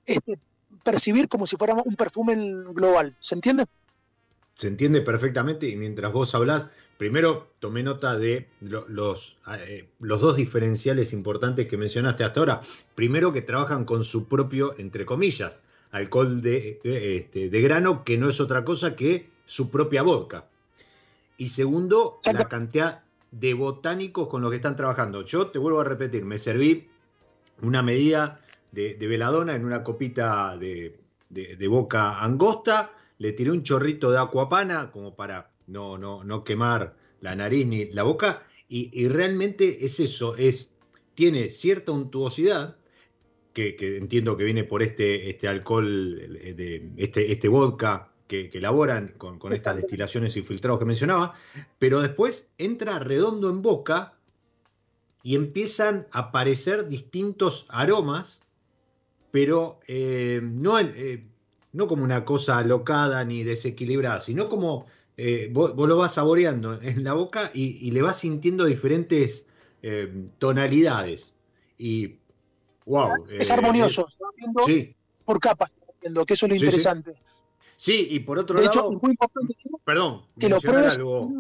[0.07, 0.39] este,
[0.83, 2.35] percibir como si fuera un perfume
[2.73, 3.17] global.
[3.21, 3.67] ¿Se entiende?
[4.57, 6.69] Se entiende perfectamente y mientras vos hablás,
[6.99, 12.61] primero tomé nota de los, eh, los dos diferenciales importantes que mencionaste hasta ahora.
[12.95, 15.61] Primero que trabajan con su propio, entre comillas,
[15.93, 20.49] alcohol de, este, de grano, que no es otra cosa que su propia vodka.
[21.37, 25.25] Y segundo, la cantidad de botánicos con los que están trabajando.
[25.25, 26.89] Yo te vuelvo a repetir, me serví
[27.61, 31.01] una medida de, veladona en una copita de,
[31.69, 37.35] boca angosta, le tiré un chorrito de acuapana como para no, no, no quemar la
[37.35, 40.71] nariz ni la boca, y, realmente es eso, es,
[41.17, 42.77] tiene cierta untuosidad,
[43.53, 46.15] que, entiendo que viene por este, este alcohol,
[46.57, 51.35] de, este, este vodka que, elaboran con, estas destilaciones y filtrados que mencionaba,
[51.81, 54.15] pero después entra redondo en boca
[55.25, 58.41] y empiezan a aparecer distintos aromas,
[59.33, 61.27] pero eh, no, eh,
[61.73, 67.03] no como una cosa alocada ni desequilibrada, sino como eh, vos, lo vas saboreando en
[67.03, 69.45] la boca y, le vas sintiendo diferentes
[70.39, 71.33] tonalidades.
[71.79, 72.19] Y
[72.85, 73.27] wow.
[73.31, 74.07] Es armonioso,
[74.67, 74.95] sí.
[75.25, 75.73] por capas
[76.27, 77.13] que eso es lo interesante.
[77.13, 77.30] Sí.
[77.89, 79.55] Y por otro lado, muy importante,
[79.85, 81.31] perdón, que lo pruebes algo,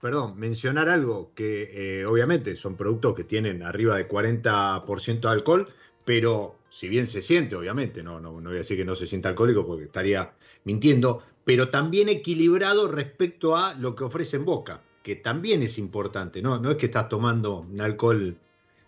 [0.00, 5.68] Perdón, mencionar algo que eh, obviamente son productos que tienen arriba de 40% de alcohol,
[6.06, 9.06] pero si bien se siente, obviamente, no, no, no voy a decir que no se
[9.06, 10.32] sienta alcohólico porque estaría
[10.64, 16.40] mintiendo, pero también equilibrado respecto a lo que ofrece en boca, que también es importante,
[16.40, 16.58] ¿no?
[16.58, 18.38] No es que estás tomando un alcohol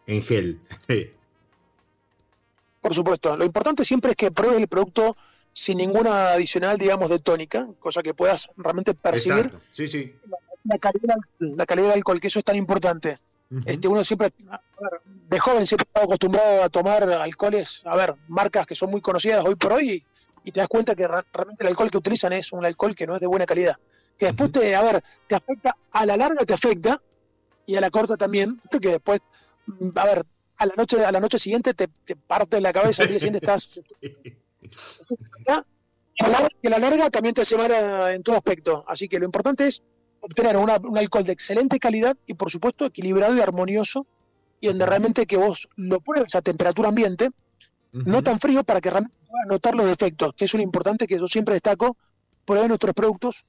[0.07, 0.61] en gel.
[2.83, 5.17] Por supuesto, lo importante siempre es que pruebes el producto
[5.53, 10.15] sin ninguna adicional, digamos, de tónica, cosa que puedas realmente percibir sí, sí.
[10.65, 13.19] La, calidad, la calidad del alcohol, que eso es tan importante.
[13.67, 14.31] este, uno siempre,
[15.29, 19.45] de joven siempre estado acostumbrado a tomar alcoholes, a ver, marcas que son muy conocidas
[19.45, 20.05] hoy por hoy,
[20.45, 23.15] y te das cuenta que realmente el alcohol que utilizan es un alcohol que no
[23.15, 23.77] es de buena calidad.
[24.19, 27.01] Que después te, a ver, te afecta, a la larga te afecta,
[27.65, 29.21] y a la corta también, que después,
[29.67, 30.27] mm, a ver,
[30.59, 33.81] a la noche, a la noche siguiente te, parte la cabeza, al día siguiente estás...
[36.63, 37.73] Y a la larga también te hace mal
[38.15, 38.85] en todo aspecto.
[38.87, 39.83] Así que lo importante es
[40.21, 44.07] obtener un alcohol de excelente calidad y por supuesto equilibrado y armonioso
[44.61, 47.31] y donde realmente que vos lo pruebes a temperatura ambiente,
[47.91, 51.19] no tan frío para que realmente puedas notar los defectos, que es lo importante que
[51.19, 51.97] yo siempre destaco,
[52.45, 53.45] prueben nuestros productos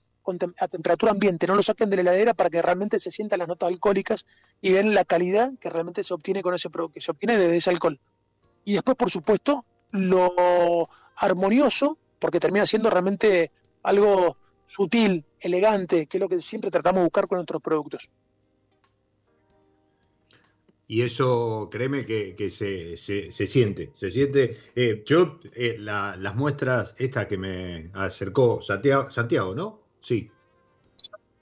[0.59, 3.47] a temperatura ambiente, no lo saquen de la heladera para que realmente se sientan las
[3.47, 4.26] notas alcohólicas
[4.61, 7.57] y vean la calidad que realmente se obtiene con ese producto, que se obtiene de
[7.57, 7.99] ese alcohol.
[8.65, 13.51] Y después, por supuesto, lo armonioso, porque termina siendo realmente
[13.84, 18.09] algo sutil, elegante, que es lo que siempre tratamos de buscar con nuestros productos.
[20.88, 24.57] Y eso, créeme que, se, siente, se siente.
[24.76, 29.82] Eh, yo, eh, las muestras, esta que me acercó Santiago, Santiago ¿no?
[30.03, 30.29] Sí.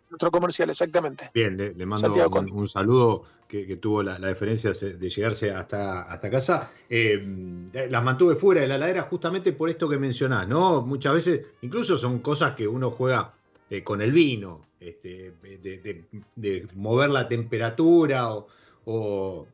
[0.09, 1.31] Nuestro comercial, exactamente.
[1.33, 2.13] Bien, le, mando
[2.51, 6.71] un, saludo que, tuvo la, diferencia de llegarse hasta, hasta casa.
[6.89, 7.25] Eh,
[7.89, 10.81] las mantuve fuera de la ladera justamente por esto que mencionás, ¿no?
[10.81, 13.33] Muchas veces, incluso son cosas que uno juega
[13.69, 18.47] eh, con el vino, este, de, mover la temperatura o,
[18.85, 19.47] o,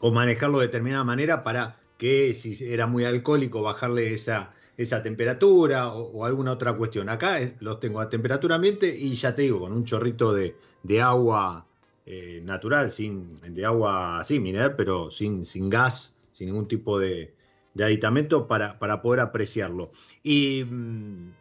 [0.00, 5.92] o manejarlo de determinada manera para que si era muy alcohólico bajarle esa esa temperatura
[5.92, 7.08] o, alguna otra cuestión.
[7.08, 10.54] Acá los tengo a temperatura ambiente y ya te digo, con un chorrito de,
[11.00, 11.66] agua
[12.06, 17.34] eh, natural, sin, de agua así, mineral, pero sin, sin gas, sin ningún tipo de,
[17.78, 19.90] aditamento para, para, poder apreciarlo.
[20.22, 20.64] Y,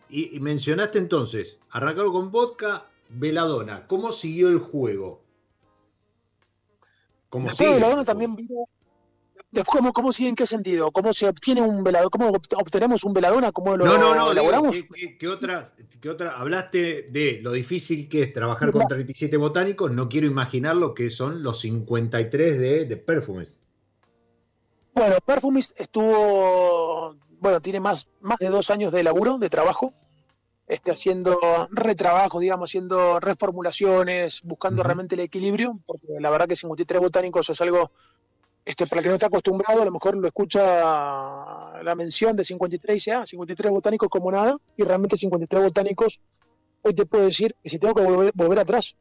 [0.09, 3.87] y, mencionaste entonces, arrancaron con vodka, veladona.
[3.87, 5.21] ¿Cómo siguió el juego?
[7.29, 8.67] ¿Cómo Veladona también vino
[9.65, 10.29] ¿Cómo, ¿Cómo sigue?
[10.29, 10.91] ¿En qué sentido?
[10.91, 12.09] ¿Cómo se obtiene un velador?
[12.09, 13.51] ¿Cómo obtenemos un veladona?
[13.51, 14.77] ¿Cómo lo no, no, no, elaboramos?
[15.19, 19.91] ¿qué, otra, ¿qué, otra, Hablaste de lo difícil que es trabajar con 37 botánicos.
[19.91, 23.57] No quiero imaginar lo que son los 53 de, de Perfumes.
[24.93, 29.93] Bueno, Perfumes estuvo, bueno, tiene más, más de dos años de laburo, de trabajo,
[30.65, 31.37] este, haciendo
[31.71, 37.59] retrabajo, digamos, haciendo reformulaciones, buscando realmente el equilibrio, porque la verdad que 53 botánicos es
[37.59, 37.91] algo
[38.63, 42.43] este, para el que no está acostumbrado, a lo mejor lo escucha la mención de
[42.43, 46.19] 53 y dice, ah, 53 botánicos como nada, y realmente 53 botánicos,
[46.83, 48.95] hoy te puedo decir que si tengo que volver, atrás,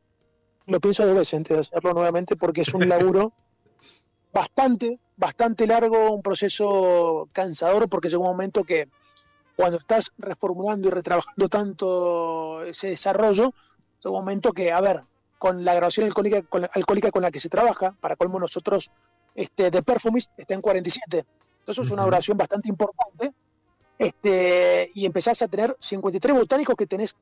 [0.67, 3.33] lo pienso dos veces antes de hacerlo nuevamente, porque es un laburo
[4.33, 8.89] bastante, bastante largo, un proceso cansador, porque llega un momento que
[9.57, 13.53] cuando estás reformulando y retrabajando tanto ese desarrollo,
[14.03, 15.03] llega un momento que, a ver,
[15.39, 18.91] con la grabación alcohólica con la, alcohólica con la que se trabaja, para colmo nosotros
[19.35, 21.25] este, de Perfumist está en 47.
[21.61, 23.33] Entonces es una duración bastante importante.
[23.99, 27.17] Este, y empezás a tener 53 botánicos que tenés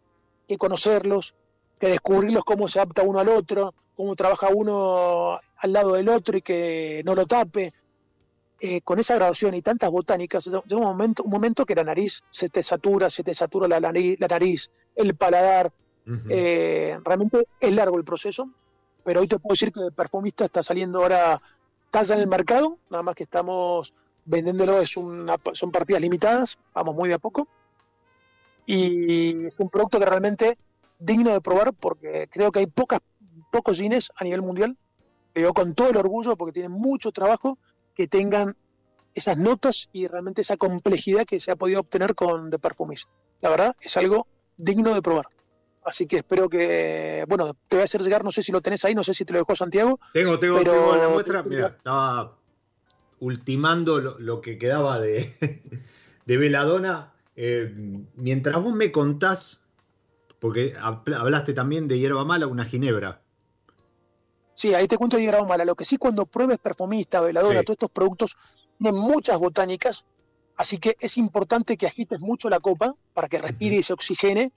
[0.47, 1.35] que conocerlos,
[1.79, 6.37] que descubrirlos cómo se adapta uno al otro, cómo trabaja uno al lado del otro
[6.37, 7.73] y que no lo tape.
[8.61, 12.25] Eh, con esa grabación y tantas botánicas, llega un momento, un momento que la nariz
[12.31, 15.73] se te satura, se te satura la nariz, la nariz el paladar.
[16.31, 18.49] Eh, realmente es largo el proceso,
[19.05, 21.41] pero hoy te puedo decir que el perfumista está saliendo ahora
[21.93, 26.95] está en el mercado, nada más que estamos vendiéndolo, es una, son partidas limitadas, vamos
[26.95, 27.49] muy de a poco.
[28.67, 30.59] Y es un producto que realmente
[30.99, 33.01] digno de probar porque creo que hay pocas,
[33.51, 34.77] pocos cines a nivel mundial,
[35.33, 37.59] pero con todo el orgullo porque tienen mucho trabajo
[37.95, 38.57] que tengan
[39.15, 43.09] esas notas y realmente esa complejidad que se ha podido obtener con The Perfumist.
[43.41, 44.27] La verdad es algo
[44.57, 45.29] digno de probar.
[45.85, 48.85] Así que espero que, bueno, te voy a hacer llegar, no sé si lo tenés
[48.85, 49.99] ahí, no sé si te lo dejó Santiago.
[50.13, 52.37] Tengo, tengo, tengo la muestra, mira, estaba
[53.21, 55.33] ultimando lo, que quedaba de,
[56.27, 57.13] de Veladona.
[57.37, 57.73] Eh,
[58.17, 59.61] mientras vos me contás,
[60.39, 63.23] porque hablaste también de hierba mala, una ginebra.
[64.55, 65.65] Sí, ahí te cuento diagrama mala.
[65.65, 68.37] Lo que sí, cuando pruebes perfumista, veladora, todos estos productos
[68.77, 70.05] tienen muchas botánicas,
[70.57, 74.53] así que es importante que agites mucho la copa para que respire y se oxigene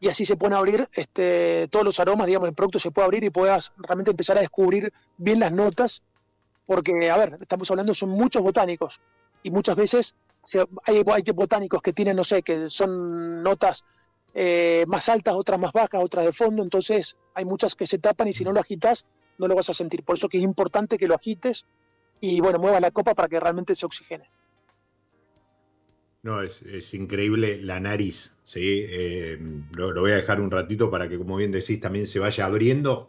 [0.00, 3.24] y así se pueden abrir este, todos los aromas, digamos, el producto se puede abrir
[3.24, 6.02] y puedas realmente empezar a descubrir bien las notas,
[6.66, 9.00] porque, a ver, estamos hablando, son muchos botánicos
[9.42, 10.14] y muchas veces
[10.84, 13.84] hay, botánicos que tienen, no sé, que son notas
[14.34, 18.28] eh, más altas, otras más bajas, otras de fondo, entonces hay muchas que se tapan
[18.28, 19.06] y si no lo agitas
[19.38, 20.02] no lo vas a sentir.
[20.04, 21.64] Por eso que es importante que lo agites
[22.20, 24.28] y bueno, muevas la copa para que realmente se oxigene.
[26.22, 28.84] No, es, increíble la nariz, ¿sí?
[28.88, 29.38] Eh,
[29.72, 33.08] lo, voy a dejar un ratito para que, como bien decís, también se vaya abriendo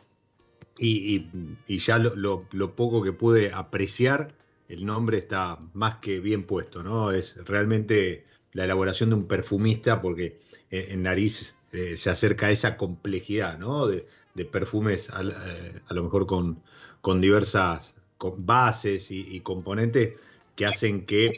[0.77, 1.27] y,
[1.67, 4.33] ya lo, poco que pude apreciar,
[4.67, 7.11] el nombre está más que bien puesto, ¿no?
[7.11, 10.39] Es realmente la elaboración de un perfumista porque
[10.69, 13.87] en, nariz eh, se acerca a esa complejidad, ¿no?
[13.87, 14.05] De,
[14.51, 16.61] perfumes eh, a, lo mejor con,
[17.01, 17.93] con diversas
[18.37, 20.13] bases y componentes
[20.55, 21.33] que hacen que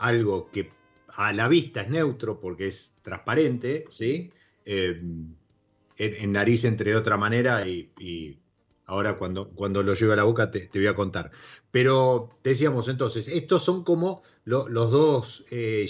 [0.00, 0.70] algo que
[1.08, 4.32] a la vista es neutro porque es transparente, ¿sí?
[4.64, 5.00] Eh,
[5.96, 8.38] en, nariz entre otra manera y,
[8.86, 11.30] ahora cuando, cuando lo lleve a la boca te, voy a contar.
[11.70, 15.86] Pero decíamos entonces, estos son como los dos eh,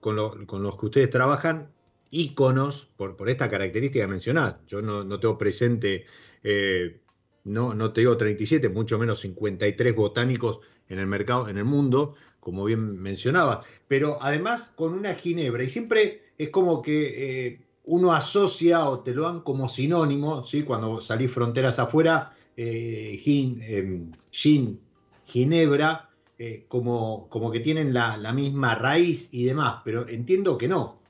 [0.00, 1.72] con, los que ustedes trabajan,
[2.10, 4.60] íconos por, por esta característica mencionada.
[4.66, 6.04] Yo no, tengo presente,
[6.44, 7.00] eh,
[7.44, 12.14] no, no te digo 37, mucho menos 53 botánicos en el mercado, en el mundo,
[12.46, 18.12] como bien mencionaba, pero además con una ginebra, y siempre es como que eh, uno
[18.12, 20.62] asocia o te lo dan como sinónimo, ¿sí?
[20.62, 24.80] cuando salís fronteras afuera, eh, gin, em, gin,
[25.24, 31.00] ginebra, eh, como, como, que tienen la, misma raíz y demás, pero entiendo que no.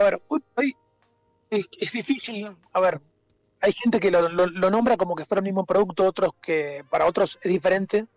[0.00, 0.20] A ver,
[1.48, 3.00] es, difícil, a ver,
[3.60, 7.06] hay gente que lo, lo, nombra como que fuera el mismo producto, otros que para
[7.06, 8.08] otros es diferente.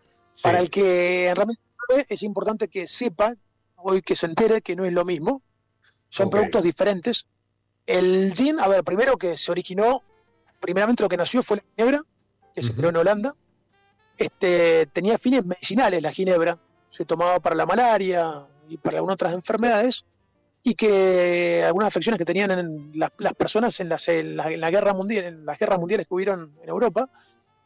[0.42, 3.36] Para el que realmente sabe, es importante que sepa
[3.78, 5.42] hoy que se entere que no es lo mismo.
[6.10, 7.26] Son productos diferentes.
[7.86, 10.02] El gin, a ver, primero que se originó,
[10.60, 12.02] primeramente lo que nació fue la ginebra,
[12.54, 13.36] que se creó en Holanda.
[14.18, 16.58] Este, tenía fines medicinales la ginebra,
[16.88, 20.06] se tomaba para la malaria y para algunas otras enfermedades,
[20.64, 24.72] y que algunas afecciones que tenían en las, personas en, las, en, la, en la
[24.72, 27.10] guerra mundial, en las guerras mundiales que hubieron en Europa,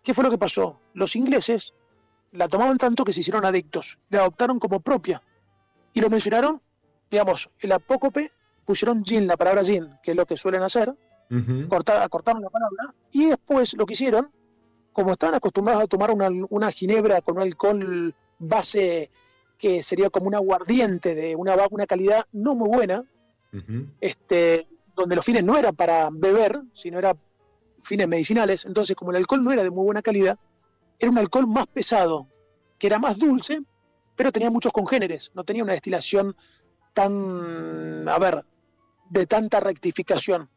[0.03, 0.81] ¿qué fue lo que pasó?
[0.93, 1.73] Los ingleses
[2.31, 5.21] la tomaban tanto que se hicieron adictos, la adoptaron como propia.
[5.93, 6.61] Y lo mencionaron,
[7.09, 8.31] digamos, el apócope
[8.65, 10.93] pusieron gin, la palabra gin, que es lo que suelen hacer,
[11.67, 14.31] cortaron la palabra y después lo que hicieron,
[14.93, 19.11] como estaban acostumbrados a tomar una, ginebra con un alcohol base
[19.57, 23.03] que sería como un aguardiente de una, una calidad no muy buena,
[24.01, 27.17] este, donde los fines no eran para beber, sino eran
[27.83, 30.37] fines medicinales, entonces como el alcohol no era de muy buena calidad,
[30.99, 32.27] era un alcohol más pesado,
[32.77, 33.61] que era más dulce,
[34.15, 36.35] pero tenía muchos congéneres, no tenía una destilación
[36.93, 38.43] tan, a ver,
[39.09, 40.49] de tanta rectificación.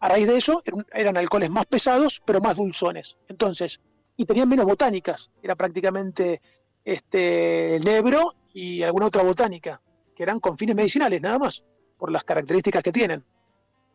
[0.00, 0.62] A raíz de eso
[0.92, 3.16] eran alcoholes más pesados, pero más dulzones.
[3.28, 3.80] Entonces,
[4.16, 6.40] y tenían menos botánicas, era prácticamente
[6.84, 9.80] este nebro y alguna otra botánica,
[10.14, 11.64] que eran con fines medicinales nada más,
[11.98, 13.24] por las características que tienen.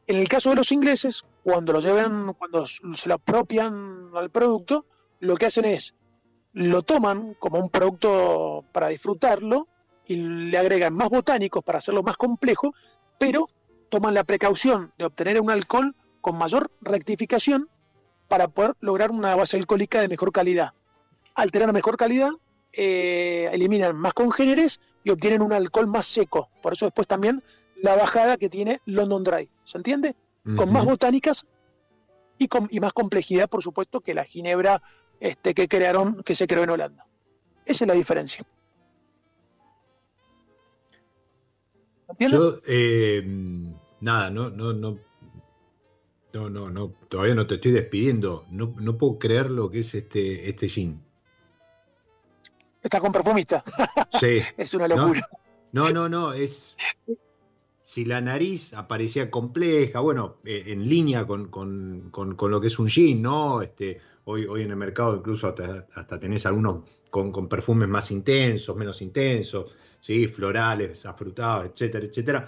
[0.08, 4.86] En el caso de los ingleses, cuando lo llevan, cuando se lo apropian al producto,
[5.22, 5.96] lo que hacen es,
[6.54, 9.68] lo toman como un producto para disfrutarlo
[10.06, 12.74] y le agregan más botánicos para hacerlo más complejo,
[13.18, 13.48] pero
[13.90, 17.70] toman la precaución de obtener un alcohol con mayor rectificación
[18.28, 20.74] para poder lograr una base alcohólica de mejor calidad.
[21.36, 22.32] Al tener mejor calidad,
[22.74, 26.50] eh, eliminan más congéneres y obtienen un alcohol más seco.
[26.62, 27.44] Por eso después también
[27.76, 29.50] la bajada que tiene London Dry.
[29.66, 30.16] ¿Se entiende?
[30.56, 31.46] Con más botánicas
[32.38, 34.82] y, con, y más complejidad, por supuesto, que la ginebra
[35.22, 37.06] este, que crearon, que se creó en Holanda.
[37.66, 38.44] Esa es la diferencia.
[42.20, 43.24] Yo, eh,
[44.02, 44.98] nada, no, no, no,
[46.34, 48.46] no, no, no, todavía no te estoy despidiendo.
[48.50, 51.02] No, no puedo creer lo que es este, este jean.
[52.82, 53.64] Está con perfumista.
[54.20, 54.42] Sí.
[54.58, 55.22] es una locura.
[55.72, 56.76] No, no, no, es.
[57.84, 62.68] Si la nariz aparecía compleja, bueno, eh, en línea con, con, con, con, lo que
[62.68, 63.62] es un jean, ¿no?
[63.62, 69.02] Este, Hoy, hoy en el mercado incluso hasta, tenés algunos con, perfumes más intensos, menos
[69.02, 70.28] intensos, ¿sí?
[70.28, 72.48] florales, afrutados, etcétera, etcétera.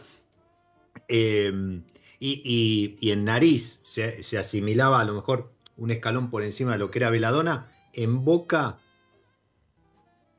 [1.07, 1.84] Em,
[2.19, 6.99] y, en nariz se, asimilaba a lo mejor un escalón por encima de lo que
[6.99, 7.71] era veladona.
[7.91, 8.80] En boca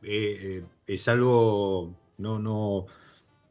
[0.02, 2.86] eh, eh, es algo, no, no,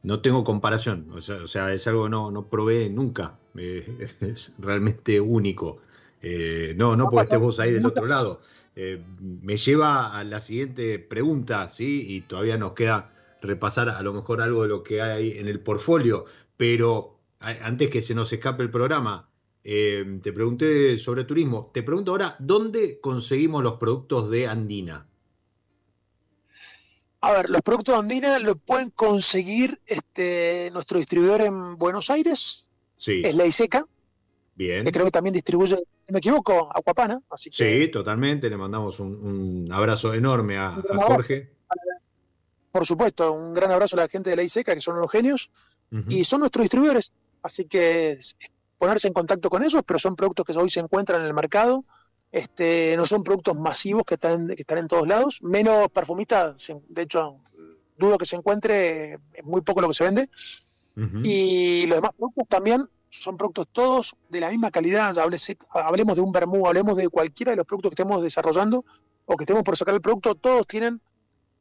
[0.03, 1.11] no tengo comparación.
[1.11, 3.37] O sea, es algo que no, no probé nunca.
[3.55, 5.79] Eh, es realmente único.
[6.23, 8.41] Eh, no, no porque estés vos ahí del otro lado.
[8.75, 12.03] Eh, me lleva a la siguiente pregunta, ¿sí?
[12.07, 15.59] Y todavía nos queda repasar a lo mejor algo de lo que hay en el
[15.59, 19.29] portfolio, pero antes que se nos escape el programa,
[19.65, 21.71] eh, te pregunté sobre turismo.
[21.73, 25.05] Te pregunto ahora, ¿dónde conseguimos los productos de Andina?
[27.19, 32.65] A ver, los productos de Andina los pueden conseguir este, nuestro distribuidor en Buenos Aires,
[32.95, 33.21] sí.
[33.25, 33.85] es la ISECA,
[34.55, 34.85] Bien.
[34.85, 35.77] que creo que también distribuye,
[36.07, 37.19] me equivoco, Acuapana.
[37.29, 41.49] Así Sí, totalmente, le mandamos un, abrazo enorme a, Jorge.
[42.71, 45.51] Por supuesto, un gran abrazo a la gente de la ISECA, que son los genios,
[46.09, 48.17] y son nuestros distribuidores, así que
[48.79, 51.85] ponerse en contacto con ellos, pero son productos que hoy se encuentran en el mercado,
[52.31, 56.55] este, no son productos masivos que están, que están en todos lados, menos perfumistas,
[56.89, 57.37] de hecho,
[57.95, 60.29] dudo que se encuentre, es muy poco lo que se vende,
[61.23, 62.89] y los demás productos también
[63.19, 65.15] son productos todos de la misma calidad,
[65.69, 68.83] hablemos de un vermú, hablemos de cualquiera de los productos que estemos desarrollando
[69.25, 70.99] o que estemos por sacar el producto, todos tienen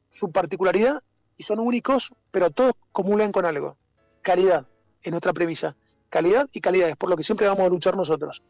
[0.09, 1.01] su particularidad
[1.37, 3.77] y son únicos, pero todos comulgan con algo.
[4.21, 4.67] Calidad,
[5.01, 5.75] es nuestra premisa.
[6.09, 8.43] Calidad y calidad, es por lo que siempre vamos a luchar nosotros.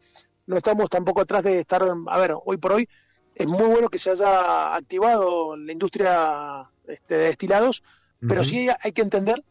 [0.46, 2.88] No estamos tampoco atrás de estar, a ver, hoy por hoy
[3.34, 7.82] es muy bueno que se haya activado la industria este, de destilados,
[8.26, 9.44] pero sí hay que entender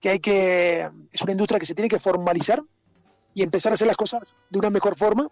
[0.00, 2.62] que hay que, es una industria que se tiene que formalizar
[3.34, 5.28] y empezar a hacer las cosas de una mejor forma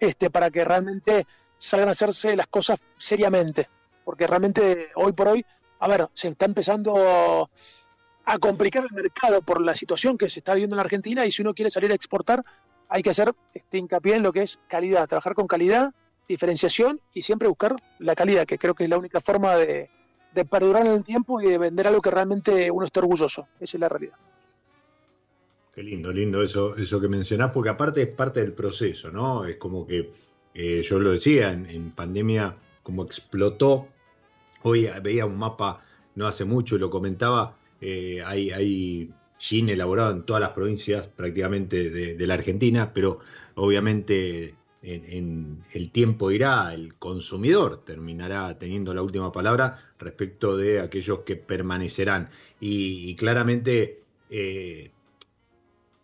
[0.00, 1.26] este, para que realmente
[1.58, 3.68] salgan a hacerse las cosas seriamente.
[4.04, 5.44] Porque realmente hoy por hoy,
[5.80, 7.48] a ver, se está empezando
[8.24, 11.42] a complicar el mercado por la situación que se está viviendo en Argentina y si
[11.42, 12.44] uno quiere salir a exportar
[12.88, 15.92] hay que hacer este hincapié en lo que es calidad, trabajar con calidad,
[16.28, 19.90] diferenciación y siempre buscar la calidad, que creo que es la única forma de,
[20.34, 23.48] de perdurar en el tiempo y de vender algo que realmente uno esté orgulloso.
[23.60, 24.16] Esa es la realidad.
[25.76, 29.44] Qué lindo, lindo eso, eso que mencionás, porque aparte es parte del proceso, ¿no?
[29.44, 30.10] Es como que,
[30.54, 33.86] eh, yo lo decía, en, pandemia, como explotó,
[34.62, 40.12] hoy veía un mapa no hace mucho y lo comentaba, eh, hay, hay gin elaborado
[40.12, 43.20] en todas las provincias prácticamente de, la Argentina, pero
[43.54, 51.18] obviamente en, el tiempo irá, el consumidor terminará teniendo la última palabra respecto de aquellos
[51.18, 52.30] que permanecerán.
[52.60, 54.00] Y, claramente
[54.30, 54.90] eh,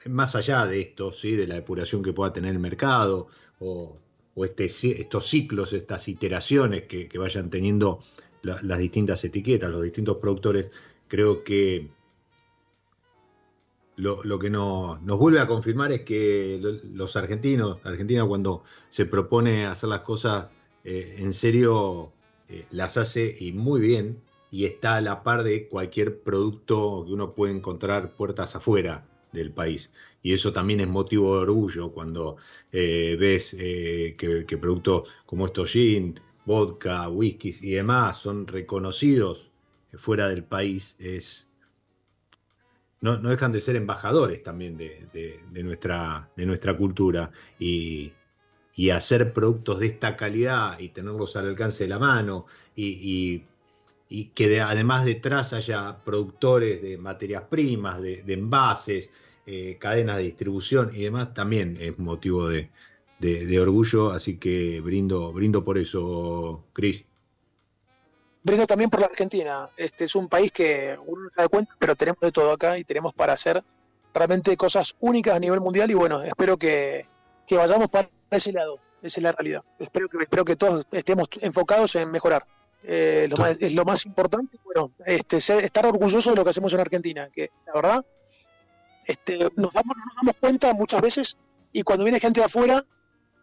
[0.06, 1.36] más allá de esto, ¿sí?
[1.36, 3.28] de la depuración que pueda tener el mercado
[3.60, 3.98] o,
[4.36, 8.00] este, estos ciclos, estas iteraciones que, vayan teniendo
[8.42, 10.70] las distintas etiquetas, los distintos productores,
[11.06, 11.90] creo que
[13.96, 19.90] lo, que nos vuelve a confirmar es que los argentinos, Argentina cuando se propone hacer
[19.90, 20.46] las cosas
[20.84, 22.12] eh, en serio,
[22.48, 27.12] eh, las hace y muy bien y está a la par de cualquier producto que
[27.12, 29.90] uno puede encontrar puertas afuera del país.
[30.22, 32.36] Y eso también es motivo de orgullo cuando
[32.70, 39.50] eh, ves eh, que, productos como estos gin, vodka, whiskies y demás son reconocidos
[39.94, 40.94] fuera del país.
[40.98, 41.48] Es,
[43.00, 47.30] no, dejan de ser embajadores también de, nuestra, de nuestra cultura.
[47.58, 48.12] Y,
[48.92, 53.44] hacer productos de esta calidad y tenerlos al alcance de la mano y,
[54.34, 59.10] que además detrás haya productores de materias primas, de envases,
[59.44, 62.70] eh, cadenas de distribución y demás, también es motivo de,
[63.60, 67.04] orgullo, así que brindo, brindo por eso, Cris.
[68.44, 69.68] Brindo también por la Argentina.
[69.76, 72.78] Este es un país que uno no se da cuenta, pero tenemos de todo acá
[72.78, 73.64] y tenemos para hacer
[74.14, 77.08] realmente cosas únicas a nivel mundial y bueno, espero que,
[77.50, 79.64] vayamos para ese lado, esa es la realidad.
[79.80, 82.46] Espero que, espero que todos estemos enfocados en mejorar.
[82.84, 83.28] Eh,
[83.60, 87.50] es lo más importante, bueno, este, estar orgulloso de lo que hacemos en Argentina, que
[87.66, 88.04] la verdad
[89.06, 91.38] este, nos, damos, nos damos cuenta muchas veces
[91.72, 92.84] y cuando viene gente de afuera,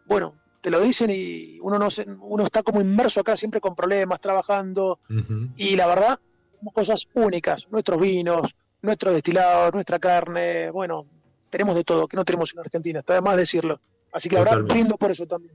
[0.06, 1.88] bueno, te lo dicen y uno no
[2.20, 4.98] uno está como inmerso acá siempre con problemas, trabajando
[5.56, 6.18] y la verdad,
[6.52, 11.06] tenemos cosas únicas, nuestros vinos, nuestros destilados, nuestra carne, bueno,
[11.48, 13.80] tenemos de todo, que no tenemos en Argentina, está de más decirlo.
[14.12, 15.54] Así que ahora brindo por eso también.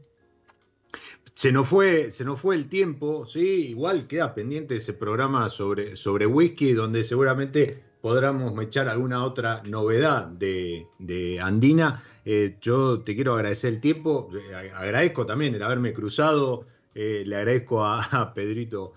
[1.35, 5.97] Se nos fue, se nos fue el tiempo, sí, igual queda pendiente ese programa sobre,
[5.97, 10.87] sobre whisky, donde seguramente podamos echar alguna otra novedad de,
[11.41, 12.01] Andina.
[12.23, 17.35] Eh, yo te quiero agradecer el tiempo, eh, agradezco también el haberme cruzado, eh, le
[17.35, 18.93] agradezco a, Pedrito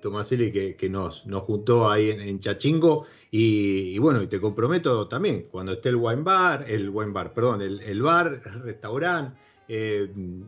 [0.00, 5.72] Tomaselli que, nos, nos, juntó ahí en, Chachingo y, bueno, y te comprometo también, cuando
[5.72, 9.36] esté el wine bar, el wine bar, perdón, el, bar, el restaurante,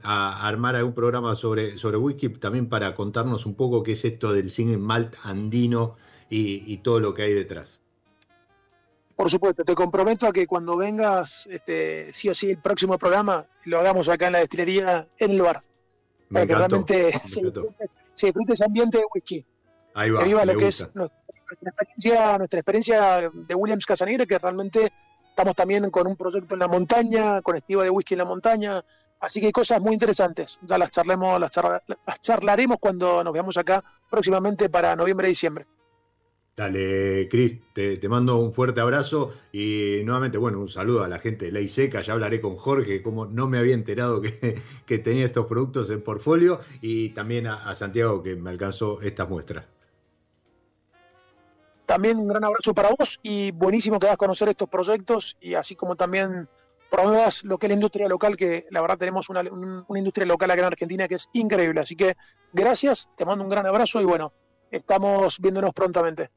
[0.03, 4.33] a, armar algún programa sobre, sobre whisky también para contarnos un poco qué es esto
[4.33, 5.97] del cine malt andino
[6.29, 7.81] y, todo lo que hay detrás.
[9.15, 13.47] Por supuesto, te comprometo a que cuando vengas, este, sí o sí, el próximo programa
[13.65, 15.63] lo hagamos acá en la destilería, en el bar.
[16.33, 19.45] para que realmente se, disfrute, ese ambiente de whisky.
[19.95, 20.45] Ahí va.
[20.45, 24.93] Lo que es nuestra experiencia, nuestra experiencia de Williams Casanegra, que realmente
[25.29, 28.85] estamos también con un proyecto en la montaña, con estiva de whisky en la montaña.
[29.25, 30.59] Así que hay cosas muy interesantes.
[30.63, 31.51] Ya las charlemos, las,
[32.07, 35.67] las charlaremos cuando nos veamos acá próximamente para noviembre y diciembre.
[36.57, 41.47] Dale, Cris, te, mando un fuerte abrazo y nuevamente, bueno, un saludo a la gente
[41.47, 42.01] de Ley Seca.
[42.03, 44.61] Ya hablaré con Jorge, como no me había enterado que,
[45.03, 49.65] tenía estos productos en portfolio, y también a, Santiago, que me alcanzó estas muestras.
[51.87, 55.55] También un gran abrazo para vos y buenísimo que vas a conocer estos proyectos y
[55.55, 56.49] así como también
[56.95, 60.51] promuevas lo que es la industria local, que la verdad tenemos una, una industria local
[60.51, 61.81] acá en Argentina que es increíble.
[61.81, 62.17] Así que
[62.53, 64.33] gracias, te mando un gran abrazo y bueno,
[64.71, 66.31] estamos viéndonos prontamente.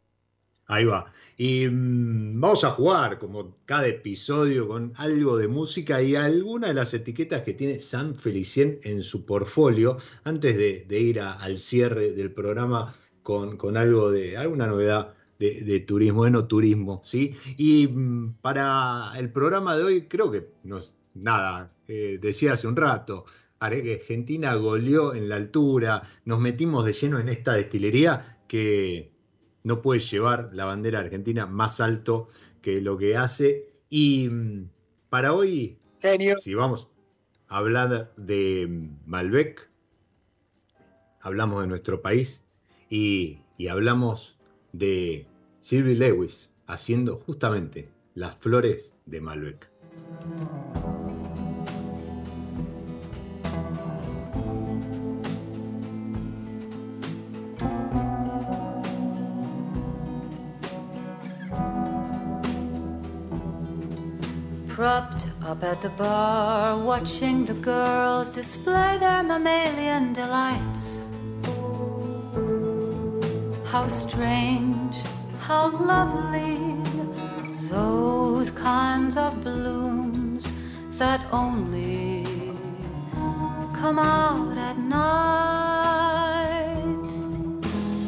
[0.69, 1.11] Ahí va.
[1.37, 6.73] Y mm, vamos a jugar, como cada episodio, con algo de música y alguna de
[6.73, 12.33] las etiquetas que tiene San Felicien en su portfolio, antes de, ir al cierre del
[12.33, 17.35] programa con, algo de alguna novedad de, turismo, de no turismo, ¿sí?
[17.57, 22.75] Y mm, para el programa de hoy, creo que nos, nada, eh, decía hace un
[22.75, 23.25] rato,
[23.59, 29.11] Argentina goleó en la altura, nos metimos de lleno en esta destilería que
[29.63, 32.29] no puede llevar la bandera argentina más alto
[32.61, 33.69] que lo que hace.
[33.89, 34.69] Y mm,
[35.09, 35.77] para hoy,
[36.39, 36.87] si vamos
[37.47, 39.69] a hablar de mm, Malbec,
[41.21, 42.43] hablamos de nuestro país
[42.89, 44.36] y, y hablamos
[44.73, 45.25] de
[45.59, 49.69] Sylvie Lewis haciendo justamente las flores de Malbec.
[64.77, 70.96] propped up at the bar, watching the girls display their mammalian delights.
[73.71, 74.95] How strange,
[75.41, 76.57] how lovely,
[77.69, 80.49] those kinds of blooms
[80.91, 82.23] that only
[83.75, 86.07] come out at night.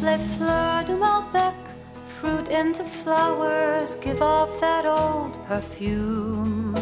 [0.02, 1.54] Les fleurs de Malbec
[2.08, 6.74] fruit into flowers, give off that old perfume.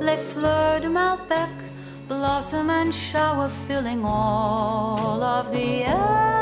[0.00, 1.50] Les fleurs de Malbec
[2.08, 6.37] blossom and shower, filling all of the empty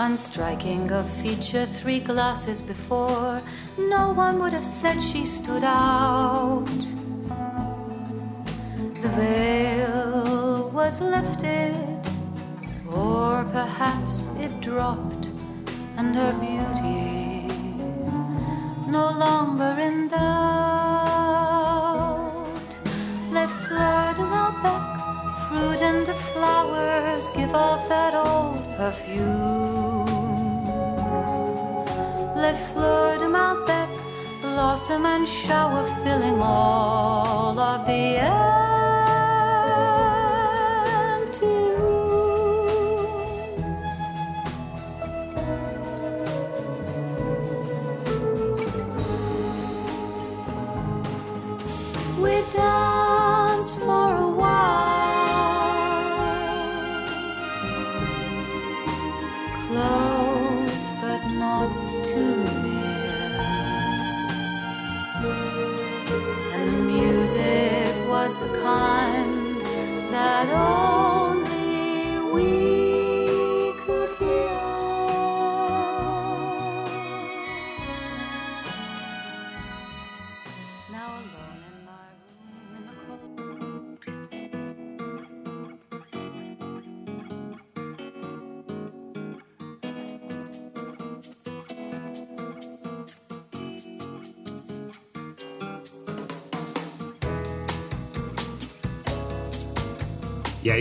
[0.00, 0.16] On
[0.92, 3.42] of feature three glasses before,
[3.76, 6.64] no one would have said she stood out.
[9.02, 12.00] The veil was lifted,
[12.90, 15.28] or perhaps it dropped,
[15.98, 17.46] and her beauty
[18.90, 20.30] no longer in doubt.
[23.32, 24.82] Les fleurs de Malbec,
[25.46, 29.79] fruit and flowers give off that old perfume.
[32.50, 33.88] Les fleurs de Malbec
[34.42, 38.59] blossom and shower, filling all of the air.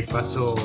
[0.07, 0.55] Pasó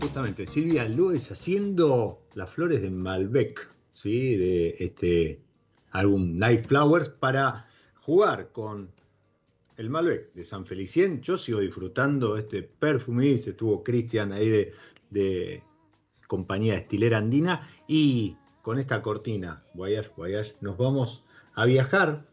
[0.00, 4.36] justamente Silvia López haciendo las flores de Malbec, ¿sí?
[4.36, 5.40] de este
[5.90, 7.68] álbum Night Flowers, para
[8.00, 8.90] jugar con
[9.76, 11.20] el Malbec de San Felicien.
[11.20, 14.72] Yo sigo disfrutando este perfume, se tuvo Cristian ahí de,
[15.10, 15.62] de
[16.26, 21.22] compañía estilera andina y con esta cortina, Voyage, Voyage, nos vamos
[21.54, 22.26] a viajar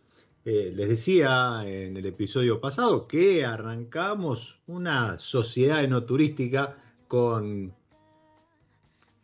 [0.44, 6.78] eh, les decía en el episodio pasado que arrancamos una sociedad enoturística
[7.08, 7.74] con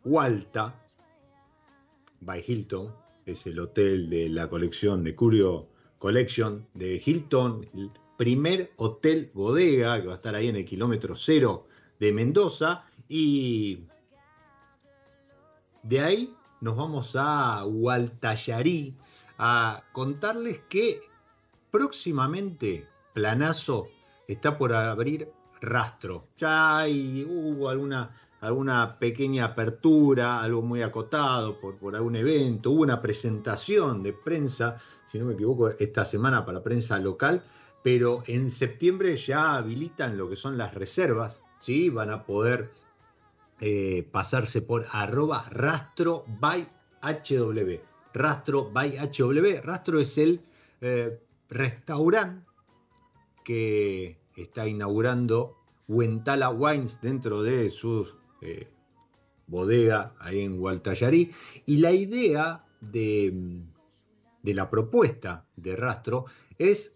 [0.04, 0.80] Walta
[2.20, 2.94] by Hilton,
[3.26, 5.66] es el hotel de la colección de Curio
[5.98, 11.16] Collection de Hilton, el primer hotel bodega que va a estar ahí en el kilómetro
[11.16, 11.66] cero
[11.98, 13.80] de Mendoza y
[15.82, 18.94] de ahí nos vamos a Hualtayarí
[19.38, 21.00] a contarles que
[21.78, 23.86] próximamente Planazo
[24.26, 26.26] está por abrir rastro.
[26.36, 28.10] Ya hay, hubo alguna,
[28.40, 35.20] alguna pequeña apertura, algo muy acotado por, algún evento, hubo una presentación de prensa, si
[35.20, 37.44] no me equivoco, esta semana para prensa local,
[37.84, 41.90] pero en septiembre ya habilitan lo que son las reservas, ¿sí?
[41.90, 42.72] van a poder
[43.60, 46.66] eh, pasarse por arroba rastro by.
[48.12, 49.60] Rastro by.
[49.62, 50.40] Rastro es el
[50.80, 52.46] eh, restaurante
[53.44, 58.06] que está inaugurando Huentala Wines dentro de su
[58.42, 58.68] eh,
[59.46, 61.32] bodega ahí en Hualtayarí.
[61.66, 63.62] Y la idea de,
[64.42, 66.26] de, la propuesta de Rastro
[66.58, 66.92] es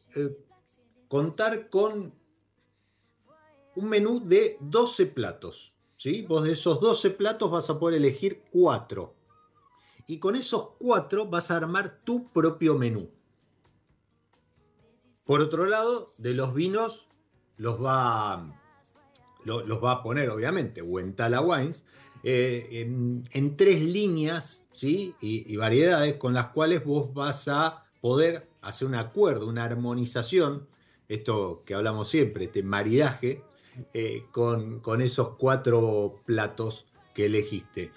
[1.08, 2.14] contar con
[3.74, 5.72] un menú de 12 platos.
[6.26, 9.14] Vos de esos 12 platos vas a poder elegir 4.
[10.08, 13.08] Y con esos 4 vas a armar tu propio menú.
[15.24, 17.06] Por otro lado, de los vinos
[17.56, 18.52] los va,
[19.44, 21.84] los va a poner, obviamente, Huentala Wines,
[22.24, 22.86] eh,
[23.32, 25.14] en, tres líneas ¿sí?
[25.20, 30.68] Y, variedades con las cuales vos vas a poder hacer un acuerdo, una armonización,
[31.08, 33.42] esto que hablamos siempre, este maridaje
[33.92, 37.92] eh, con, esos cuatro platos que elegiste.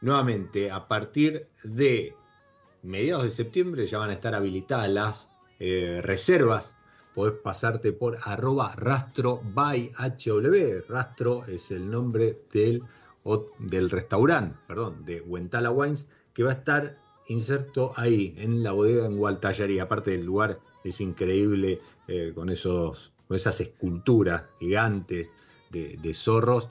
[0.00, 2.14] Nuevamente, a partir de
[2.82, 5.28] mediados de septiembre ya van a estar habilitadas las
[5.58, 6.74] eh, reservas.
[7.14, 10.84] Podés pasarte por arroba rastro by HW.
[10.88, 12.82] Rastro es el nombre del,
[13.58, 16.98] del restaurante, perdón, de Huentala Wines, que va a estar
[17.28, 19.78] inserto ahí en la bodega en Gualtallarí.
[19.78, 25.28] Aparte del lugar es increíble eh, con esos esas esculturas gigantes
[25.70, 26.68] de, zorros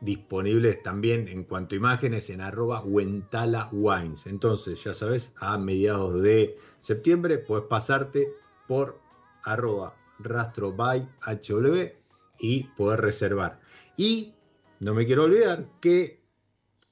[0.00, 4.26] disponibles también en cuanto a imágenes en arroba Wentala Wines.
[4.26, 8.32] Entonces, ya sabes, a mediados de septiembre puedes pasarte
[8.66, 9.00] por
[9.42, 11.92] arroba rastro by HW
[12.38, 13.60] y poder reservar.
[13.96, 14.34] Y
[14.78, 16.20] no me quiero olvidar que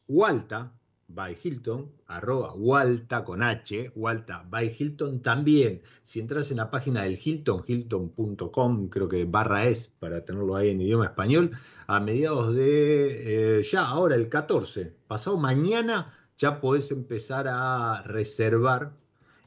[0.06, 0.77] Walta,
[1.08, 5.82] by Hilton, arroba Walta con H, Walta by Hilton también.
[6.02, 10.70] Si entras en la página del Hilton, hilton.com, creo que barra es para tenerlo ahí
[10.70, 11.52] en idioma español,
[11.86, 18.92] a mediados de, eh, ya ahora el 14, pasado mañana, ya podés empezar a reservar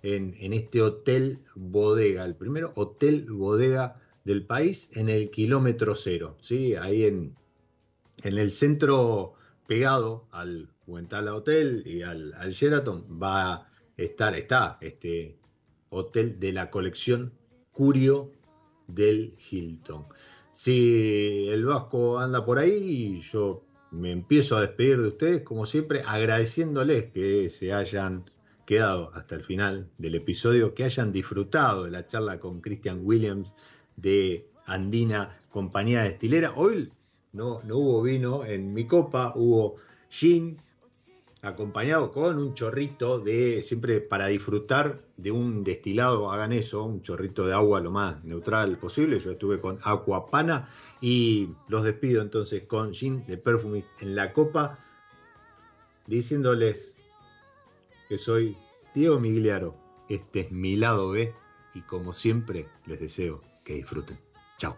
[0.01, 6.75] en, este hotel bodega, el primero hotel bodega del país en el kilómetro cero, ¿sí?
[6.75, 7.35] ahí en,
[8.23, 9.35] en el centro
[9.67, 15.37] pegado al Huentala Hotel y al, Sheraton va a estar, está este
[15.89, 17.33] hotel de la colección
[17.71, 18.31] Curio
[18.87, 20.05] del Hilton.
[20.51, 26.01] Si el Vasco anda por ahí, yo me empiezo a despedir de ustedes, como siempre,
[26.05, 28.29] agradeciéndoles que se hayan
[28.65, 33.55] quedado hasta el final del episodio, que hayan disfrutado de la charla con Christian Williams
[33.95, 36.53] de Andina Compañía Destilera.
[36.55, 36.91] Hoy
[37.31, 39.77] no, no hubo vino en mi copa, hubo
[40.09, 40.61] gin
[41.41, 47.47] acompañado con un chorrito de, siempre para disfrutar de un destilado, hagan eso, un chorrito
[47.47, 49.19] de agua lo más neutral posible.
[49.19, 50.69] Yo estuve con Aquapana
[51.01, 54.79] y los despido entonces con gin de Perfumist en la copa,
[56.05, 56.95] diciéndoles
[58.07, 58.55] que soy
[58.93, 59.75] Diego Migliaro,
[60.09, 61.33] este es mi lado B
[61.73, 64.19] y como siempre les deseo que disfruten.
[64.57, 64.77] Chao.